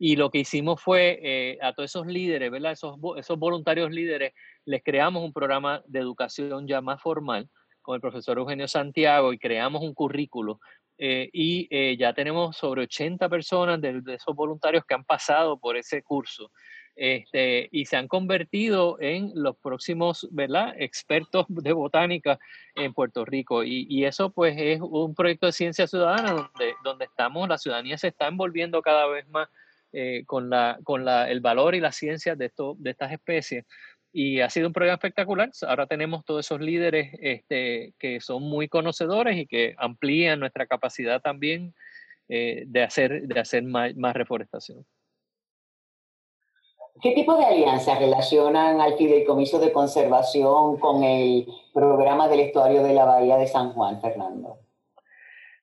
Y 0.02 0.16
lo 0.16 0.30
que 0.30 0.38
hicimos 0.38 0.80
fue 0.80 1.58
a 1.60 1.74
todos 1.74 1.90
esos 1.90 2.06
líderes, 2.06 2.50
¿verdad? 2.50 2.72
Esos, 2.72 2.96
esos 3.18 3.38
voluntarios 3.38 3.90
líderes, 3.90 4.32
les 4.64 4.82
creamos 4.82 5.22
un 5.22 5.32
programa 5.32 5.82
de 5.86 5.98
educación 6.00 6.66
ya 6.66 6.80
más 6.80 7.02
formal 7.02 7.50
con 7.82 7.94
el 7.94 8.00
profesor 8.00 8.38
Eugenio 8.38 8.68
Santiago 8.68 9.32
y 9.32 9.38
creamos 9.38 9.82
un 9.82 9.94
currículo. 9.94 10.60
Eh, 11.02 11.30
y 11.32 11.66
eh, 11.70 11.96
ya 11.98 12.12
tenemos 12.12 12.58
sobre 12.58 12.82
80 12.82 13.28
personas 13.30 13.80
de, 13.80 14.02
esos 14.08 14.36
voluntarios 14.36 14.84
que 14.84 14.94
han 14.94 15.04
pasado 15.04 15.58
por 15.58 15.76
ese 15.76 16.02
curso. 16.02 16.52
Este, 16.94 17.68
y 17.72 17.86
se 17.86 17.96
han 17.96 18.06
convertido 18.06 19.00
en 19.00 19.32
los 19.34 19.56
próximos 19.56 20.28
¿verdad? 20.30 20.74
expertos 20.76 21.46
de 21.48 21.72
botánica 21.72 22.38
en 22.74 22.92
Puerto 22.92 23.24
Rico. 23.24 23.64
Y, 23.64 23.86
y, 23.88 24.04
eso 24.04 24.30
pues 24.30 24.54
es 24.58 24.80
un 24.82 25.14
proyecto 25.14 25.46
de 25.46 25.52
ciencia 25.52 25.86
ciudadana 25.86 26.32
donde, 26.32 26.74
donde 26.84 27.06
estamos, 27.06 27.48
la 27.48 27.56
ciudadanía 27.56 27.96
se 27.96 28.08
está 28.08 28.28
envolviendo 28.28 28.82
cada 28.82 29.06
vez 29.06 29.26
más 29.28 29.48
eh, 29.92 30.24
con, 30.26 30.50
la, 30.50 30.78
con 30.84 31.04
la, 31.04 31.28
el 31.30 31.40
valor 31.40 31.74
y 31.74 31.80
la 31.80 31.92
ciencia 31.92 32.36
de, 32.36 32.46
esto, 32.46 32.76
de 32.78 32.90
estas 32.90 33.12
especies. 33.12 33.64
Y 34.12 34.40
ha 34.40 34.50
sido 34.50 34.66
un 34.66 34.72
programa 34.72 34.94
espectacular. 34.94 35.50
Ahora 35.66 35.86
tenemos 35.86 36.24
todos 36.24 36.46
esos 36.46 36.60
líderes 36.60 37.12
este, 37.20 37.94
que 37.98 38.20
son 38.20 38.42
muy 38.42 38.68
conocedores 38.68 39.36
y 39.36 39.46
que 39.46 39.74
amplían 39.78 40.40
nuestra 40.40 40.66
capacidad 40.66 41.20
también 41.20 41.74
eh, 42.28 42.64
de 42.66 42.82
hacer, 42.84 43.22
de 43.22 43.40
hacer 43.40 43.64
más, 43.64 43.96
más, 43.96 44.14
reforestación. 44.14 44.86
¿Qué 47.02 47.12
tipo 47.12 47.36
de 47.36 47.44
alianzas 47.44 47.98
relacionan 47.98 48.80
al 48.80 48.96
fideicomiso 48.96 49.58
de 49.58 49.72
conservación 49.72 50.78
con 50.78 51.02
el 51.02 51.46
programa 51.72 52.28
del 52.28 52.40
estuario 52.40 52.84
de 52.84 52.94
la 52.94 53.04
Bahía 53.04 53.36
de 53.36 53.48
San 53.48 53.72
Juan, 53.72 54.00
Fernando? 54.00 54.58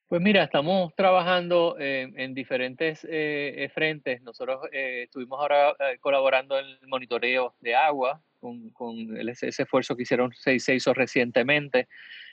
Pues 0.07 0.21
mira, 0.21 0.43
estamos 0.43 0.95
trabajando 0.95 1.75
eh, 1.79 2.09
en 2.15 2.33
diferentes 2.33 3.05
eh, 3.09 3.69
frentes. 3.73 4.21
Nosotros 4.21 4.61
estuvimos 4.71 5.39
ahora 5.39 5.75
colaborando 5.99 6.57
en 6.57 6.65
el 6.65 6.87
monitoreo 6.87 7.55
de 7.59 7.75
agua 7.75 8.21
con, 8.39 8.69
con 8.69 9.17
ese, 9.29 9.49
esfuerzo 9.49 9.95
que 9.95 10.03
hicieron, 10.03 10.31
se, 10.33 10.59
se 10.59 10.75
hizo 10.75 10.93
recientemente. 10.93 11.87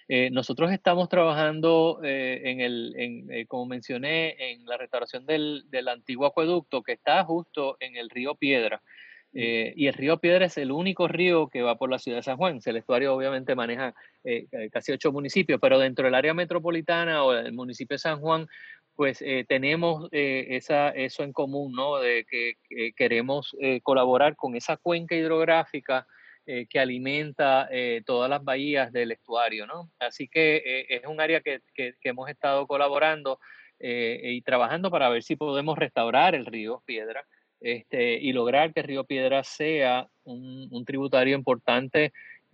Eh, 0.08 0.28
nosotros 0.30 0.70
estamos 0.70 1.08
trabajando 1.08 2.00
eh, 2.04 2.42
en 2.44 2.60
el, 2.60 2.94
en, 2.96 3.32
eh, 3.32 3.46
como 3.46 3.64
mencioné, 3.66 4.52
en 4.52 4.66
la 4.66 4.76
restauración 4.76 5.24
del, 5.24 5.64
del, 5.70 5.88
antiguo 5.88 6.26
acueducto 6.26 6.82
que 6.82 6.92
está 6.92 7.24
justo 7.24 7.78
en 7.80 7.96
el 7.96 8.10
río 8.10 8.34
Piedra. 8.34 8.82
Y 9.35 9.88
el 9.88 9.94
río 9.94 10.18
Piedra 10.18 10.47
es 10.47 10.57
el 10.59 10.70
único 10.70 11.09
río 11.09 11.49
que 11.49 11.62
va 11.62 11.77
por 11.77 11.90
la 11.90 11.99
ciudad 11.99 12.18
de 12.18 12.23
San 12.23 12.37
Juan. 12.37 12.61
El 12.64 12.77
estuario 12.77 13.14
obviamente 13.14 13.57
maneja 13.57 13.94
casi 14.70 14.92
ocho 14.92 15.11
municipios, 15.11 15.61
pero 15.61 15.79
dentro 15.79 16.05
del 16.05 16.14
área 16.14 16.35
metropolitana 16.35 17.25
o 17.25 17.33
del 17.33 17.53
municipio 17.53 17.97
de 17.97 17.99
San 17.99 18.20
Juan 18.20 18.47
pues 18.94 19.23
eh, 19.23 19.44
tenemos 19.49 20.09
eh, 20.12 20.47
esa, 20.51 20.90
eso 20.90 21.25
en 21.25 21.33
común, 21.33 21.73
¿no? 21.73 21.99
De 21.99 22.25
que, 22.25 22.55
queremos 22.97 23.57
colaborar 23.83 24.37
con 24.37 24.57
esa 24.57 24.77
cuenca 24.77 25.14
hidrográfica 25.14 26.07
que 26.44 26.79
alimenta 26.79 27.68
todas 28.05 28.29
las 28.29 28.44
bahías 28.44 28.92
del 28.92 29.12
estuario, 29.12 29.66
¿no? 29.66 29.90
Así 29.99 30.29
que 30.29 30.87
es 30.88 31.07
un 31.07 31.20
área 31.20 31.40
que, 31.40 31.61
hemos 32.03 32.29
estado 32.29 32.66
colaborando 32.66 33.38
y 33.79 34.42
trabajando 34.42 34.90
para 34.90 35.09
ver 35.09 35.23
si 35.23 35.37
podemos 35.37 35.79
restaurar 35.79 36.35
el 36.35 36.47
río 36.47 36.83
Piedra 36.85 37.25
este, 37.64 38.14
y 38.20 38.33
lograr 38.33 38.74
que 38.74 38.83
río 38.83 39.05
Piedra 39.05 39.42
sea 39.42 40.07
un, 40.24 40.68
un 40.70 40.85
tributario 40.85 41.35
importante 41.35 42.12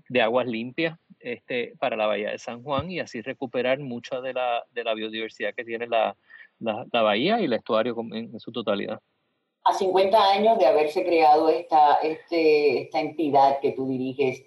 de 0.08 0.22
aguas 0.22 0.46
limpias 0.46 0.98
este, 1.18 1.74
para 1.78 1.96
la 1.96 2.06
bahía 2.06 2.30
de 2.30 2.38
San 2.38 2.62
Juan 2.62 2.90
y 2.90 3.00
así 3.00 3.20
recuperar 3.20 3.80
mucha 3.80 4.20
de 4.20 4.32
la, 4.32 4.64
de 4.72 4.84
la 4.84 4.94
biodiversidad 4.94 5.52
que 5.54 5.64
tiene 5.64 5.88
la, 5.88 6.16
la, 6.60 7.02
bahía 7.02 7.40
y 7.40 7.44
el 7.44 7.52
estuario 7.52 7.96
en, 8.12 8.38
su 8.38 8.52
totalidad. 8.52 9.00
A 9.64 9.72
50 9.72 10.32
años 10.32 10.58
de 10.58 10.66
haberse 10.66 11.04
creado 11.04 11.48
esta, 11.48 11.94
este, 12.02 12.82
esta 12.82 13.00
entidad 13.00 13.58
que 13.60 13.72
tú 13.72 13.88
diriges, 13.88 14.44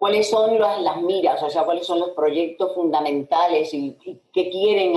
¿cuáles 0.00 0.30
son 0.30 0.58
las, 0.58 1.02
miras? 1.02 1.42
O 1.42 1.50
sea, 1.50 1.64
¿cuáles 1.64 1.86
son 1.86 2.00
los 2.00 2.10
proyectos 2.12 2.74
fundamentales 2.74 3.74
y, 3.74 3.98
qué 4.32 4.48
quieren, 4.48 4.94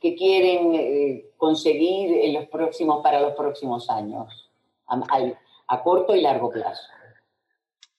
qué 0.00 0.14
quieren 0.14 0.74
eh, 0.74 1.26
conseguir 1.36 2.24
en 2.24 2.32
los 2.32 2.46
próximos, 2.46 3.02
para 3.02 3.20
los 3.20 3.34
próximos 3.34 3.90
años, 3.90 4.50
a 4.86 5.82
corto 5.82 6.16
y 6.16 6.22
largo 6.22 6.50
plazo? 6.50 6.88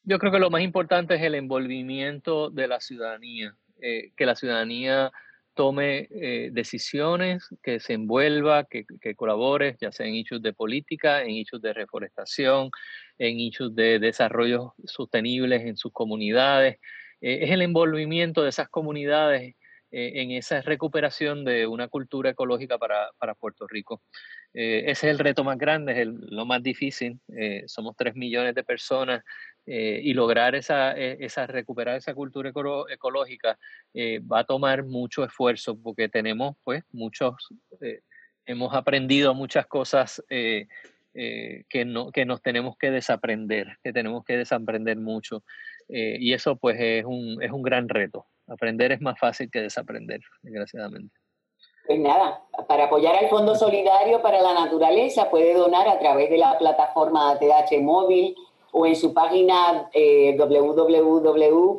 Yo 0.04 0.18
creo 0.18 0.32
que 0.32 0.40
lo 0.40 0.50
más 0.50 0.64
importante 0.64 1.14
es 1.14 1.22
el 1.22 1.36
envolvimiento 1.36 2.50
de 2.50 2.68
la 2.68 2.80
ciudadanía, 2.80 3.56
eh, 3.80 4.14
que 4.16 4.26
la 4.26 4.36
ciudadanía 4.36 5.12
tome 5.58 6.08
eh, 6.12 6.50
decisiones, 6.54 7.50
que 7.62 7.82
se 7.82 7.94
envuelva, 7.94 8.64
que, 8.64 8.86
colabore, 9.16 9.76
ya 9.82 9.92
sea 9.92 10.06
en 10.06 10.16
hechos 10.16 10.42
de 10.42 10.54
política, 10.54 11.24
en 11.24 11.32
hechos 11.32 11.62
de 11.62 11.74
reforestación, 11.74 12.70
en 13.18 13.40
hechos 13.40 13.76
de 13.76 14.00
desarrollo 14.00 14.76
sostenibles 14.86 15.64
en 15.64 15.76
sus 15.76 15.92
comunidades. 15.92 16.78
Eh, 17.20 17.40
es 17.42 17.52
el 17.52 17.62
envolvimiento 17.62 18.44
de 18.44 18.50
esas 18.50 18.70
comunidades 18.70 19.56
en 19.90 20.32
esa 20.32 20.62
recuperación 20.62 21.46
de 21.46 21.66
una 21.66 21.88
cultura 21.88 22.32
ecológica 22.32 22.78
para, 22.78 23.36
Puerto 23.40 23.66
Rico. 23.68 24.02
ese 24.52 24.92
es 24.92 25.04
el 25.06 25.18
reto 25.18 25.46
más 25.46 25.58
grande, 25.58 26.02
es 26.02 26.08
lo 26.08 26.46
más 26.46 26.62
difícil. 26.62 27.22
somos 27.68 27.96
tres 27.96 28.14
millones 28.14 28.54
de 28.54 28.66
personas 28.66 29.24
eh, 29.70 30.00
y 30.02 30.14
lograr 30.14 30.56
esa, 30.56 30.98
eh, 30.98 31.18
esa, 31.20 31.46
recuperar 31.46 31.98
esa 31.98 32.14
cultura 32.14 32.54
ecológica 32.90 33.60
eh, 33.94 34.20
va 34.20 34.40
a 34.40 34.44
tomar 34.46 34.86
mucho 34.86 35.26
esfuerzo 35.26 35.78
porque 35.78 36.08
tenemos 36.08 36.56
pues 36.64 36.86
muchos, 36.94 37.36
hemos 38.46 38.74
aprendido 38.74 39.34
muchas 39.34 39.68
cosas 39.68 40.24
que, 40.30 41.86
no, 41.86 42.12
que 42.14 42.26
nos 42.26 42.42
tenemos 42.42 42.78
que 42.78 42.92
desaprender, 42.92 43.78
que 43.84 43.92
tenemos 43.92 44.24
que 44.24 44.38
desaprender 44.38 44.96
mucho 44.96 45.44
y 45.90 46.32
eso 46.32 46.56
pues 46.56 46.78
es 46.80 47.04
un, 47.04 47.44
es 47.44 47.52
un 47.52 47.62
gran 47.62 47.90
reto. 47.90 48.26
Aprender 48.48 48.94
es 48.94 49.02
más 49.02 49.20
fácil 49.20 49.52
que 49.52 49.60
desaprender, 49.60 50.22
desgraciadamente. 50.44 51.14
Pues 51.86 52.00
nada, 52.00 52.42
para 52.70 52.86
apoyar 52.86 53.18
al 53.18 53.28
Fondo 53.28 53.56
Solidario 53.56 54.22
para 54.22 54.42
la 54.42 54.54
Naturaleza 54.54 55.30
puede 55.30 55.54
donar 55.54 55.90
a 55.90 56.00
través 56.00 56.30
de 56.30 56.38
la 56.38 56.58
plataforma 56.58 57.32
ATH 57.32 57.82
Móvil 57.82 58.34
o 58.72 58.86
en 58.86 58.96
su 58.96 59.14
página 59.14 59.90
eh, 59.94 60.36
www.pln.org 60.38 61.78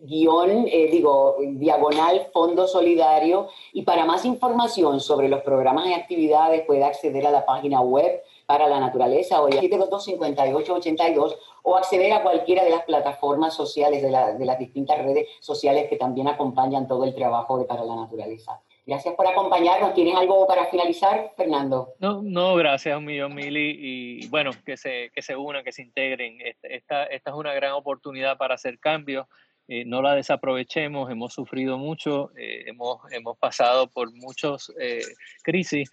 guion, 0.00 0.68
eh, 0.68 0.88
digo, 0.90 1.36
diagonal 1.40 2.28
Fondo 2.32 2.66
Solidario. 2.66 3.48
Y 3.72 3.82
para 3.82 4.04
más 4.04 4.24
información 4.24 5.00
sobre 5.00 5.28
los 5.28 5.42
programas 5.42 5.86
y 5.88 5.92
actividades 5.92 6.64
puede 6.66 6.84
acceder 6.84 7.26
a 7.26 7.30
la 7.30 7.44
página 7.44 7.80
web 7.80 8.22
para 8.46 8.68
la 8.68 8.80
naturaleza 8.80 9.42
o 9.42 9.48
722-5882 9.48 11.36
o 11.64 11.76
acceder 11.76 12.12
a 12.12 12.22
cualquiera 12.22 12.64
de 12.64 12.70
las 12.70 12.84
plataformas 12.84 13.54
sociales 13.54 14.02
de, 14.02 14.08
de 14.10 14.44
las 14.44 14.58
distintas 14.58 14.98
redes 14.98 15.28
sociales 15.40 15.88
que 15.88 15.96
también 15.96 16.28
acompañan 16.28 16.88
todo 16.88 17.04
el 17.04 17.14
trabajo 17.14 17.58
de 17.58 17.64
para 17.64 17.84
la 17.84 17.96
naturaleza. 17.96 18.62
Gracias 18.88 19.14
por 19.16 19.26
acompañarnos. 19.26 19.92
¿Tienes 19.92 20.16
algo 20.16 20.46
para 20.46 20.64
finalizar, 20.64 21.34
Fernando? 21.36 21.92
No, 21.98 22.22
no, 22.22 22.54
gracias 22.54 22.96
un 22.96 23.04
millón, 23.04 23.34
Mili. 23.34 23.76
Y 23.78 24.28
bueno, 24.28 24.50
que 24.64 24.78
se, 24.78 25.10
que 25.14 25.20
se 25.20 25.36
unan, 25.36 25.62
que 25.62 25.72
se 25.72 25.82
integren. 25.82 26.38
Esta, 26.62 27.04
esta 27.04 27.30
es 27.30 27.36
una 27.36 27.52
gran 27.52 27.72
oportunidad 27.72 28.38
para 28.38 28.54
hacer 28.54 28.78
cambios. 28.78 29.26
Eh, 29.68 29.84
no 29.84 30.00
la 30.00 30.14
desaprovechemos. 30.14 31.10
Hemos 31.10 31.34
sufrido 31.34 31.76
mucho, 31.76 32.30
eh, 32.34 32.64
hemos, 32.66 33.00
hemos 33.12 33.36
pasado 33.36 33.90
por 33.90 34.10
muchas 34.14 34.72
eh, 34.80 35.02
crisis, 35.42 35.90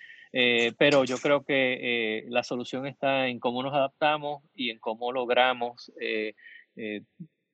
pero 0.78 1.04
yo 1.04 1.18
creo 1.18 1.44
que 1.44 2.24
la 2.28 2.44
solución 2.44 2.88
está 2.88 3.28
en 3.28 3.40
cómo 3.40 3.62
nos 3.62 3.74
adaptamos 3.74 4.42
y 4.54 4.70
en 4.70 4.80
cómo 4.80 5.12
logramos 5.12 5.92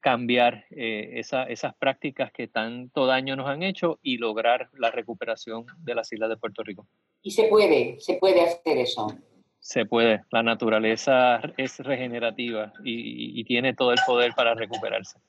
cambiar 0.01 0.65
eh, 0.71 1.11
esas 1.13 1.75
prácticas 1.75 2.31
que 2.31 2.47
tanto 2.47 3.05
daño 3.05 3.35
nos 3.35 3.47
han 3.47 3.63
hecho 3.63 3.99
y 4.01 4.17
lograr 4.17 4.69
la 4.73 4.91
recuperación 4.91 5.65
de 5.77 5.95
las 5.95 6.11
islas 6.11 6.29
de 6.29 6.37
Puerto 6.37 6.63
Rico. 6.63 6.87
Y 7.21 7.31
se 7.31 7.43
puede, 7.43 7.99
se 7.99 8.15
puede 8.15 8.41
hacer 8.41 8.79
eso. 8.79 9.07
Se 9.59 9.85
puede, 9.85 10.23
la 10.31 10.41
naturaleza 10.41 11.39
es 11.55 11.77
regenerativa 11.79 12.73
y, 12.83 13.43
tiene 13.43 13.75
todo 13.75 13.91
el 13.91 13.99
poder 14.05 14.33
para 14.35 14.55
recuperarse. 14.55 15.19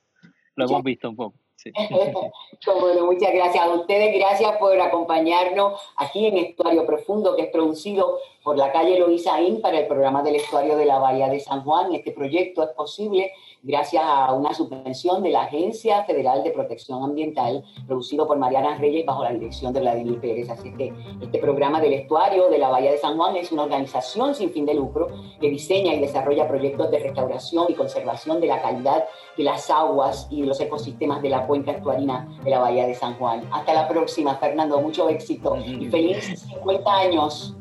Lo 0.55 0.65
hemos 0.65 0.83
visto 0.83 1.09
un 1.09 1.15
poco. 1.15 1.37
Sí. 1.55 1.71
bueno, 2.81 3.05
muchas 3.05 3.31
gracias 3.31 3.63
a 3.63 3.73
ustedes, 3.73 4.13
gracias 4.17 4.57
por 4.57 4.79
acompañarnos 4.81 5.79
aquí 5.97 6.25
en 6.25 6.37
Estuario 6.37 6.85
Profundo, 6.85 7.35
que 7.35 7.43
es 7.43 7.49
producido 7.51 8.17
por 8.43 8.57
la 8.57 8.71
calle 8.71 8.99
Loisaín 8.99 9.61
para 9.61 9.79
el 9.79 9.87
programa 9.87 10.21
del 10.21 10.35
Estuario 10.35 10.75
de 10.75 10.85
la 10.85 10.99
Bahía 10.99 11.29
de 11.29 11.39
San 11.39 11.63
Juan. 11.63 11.93
Este 11.93 12.11
proyecto 12.11 12.63
es 12.63 12.69
posible 12.71 13.31
gracias 13.61 14.03
a 14.05 14.33
una 14.33 14.53
subvención 14.53 15.23
de 15.23 15.29
la 15.29 15.43
Agencia 15.43 16.03
Federal 16.03 16.43
de 16.43 16.51
Protección 16.51 17.01
Ambiental, 17.01 17.63
producido 17.87 18.27
por 18.27 18.37
Mariana 18.37 18.77
Reyes 18.77 19.05
bajo 19.05 19.23
la 19.23 19.31
dirección 19.31 19.71
de 19.71 19.79
Vladimir 19.79 20.19
Pérez. 20.19 20.49
Así 20.49 20.73
que 20.75 20.93
este 21.21 21.39
programa 21.39 21.79
del 21.79 21.93
estuario 21.93 22.49
de 22.49 22.57
la 22.57 22.67
Bahía 22.69 22.91
de 22.91 22.97
San 22.97 23.15
Juan 23.15 23.37
es 23.37 23.51
una 23.53 23.63
organización 23.63 24.35
sin 24.35 24.51
fin 24.51 24.65
de 24.65 24.73
lucro 24.73 25.07
que 25.39 25.49
diseña 25.49 25.93
y 25.93 25.99
desarrolla 25.99 26.47
proyectos 26.47 26.91
de 26.91 26.99
restauración 26.99 27.67
y 27.69 27.75
conservación 27.75 28.41
de 28.41 28.47
la 28.47 28.61
calidad 28.61 29.05
de 29.37 29.43
las 29.43 29.69
aguas 29.69 30.27
y 30.29 30.41
de 30.41 30.47
los 30.47 30.59
ecosistemas 30.59 31.21
de 31.21 31.29
la 31.29 31.47
cuenca 31.47 31.71
estuarina 31.71 32.27
de 32.43 32.49
la 32.49 32.59
Bahía 32.59 32.85
de 32.85 32.93
San 32.93 33.17
Juan. 33.17 33.47
Hasta 33.51 33.73
la 33.73 33.87
próxima, 33.87 34.35
Fernando. 34.35 34.81
Mucho 34.81 35.07
éxito 35.07 35.55
y 35.57 35.85
feliz 35.85 36.45
50 36.49 36.91
años. 36.93 37.55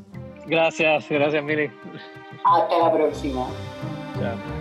Gracias, 0.53 1.09
gracias, 1.09 1.43
Mili. 1.43 1.71
Hasta 2.45 2.79
la 2.79 2.93
próxima. 2.93 3.47
Chao. 4.21 4.52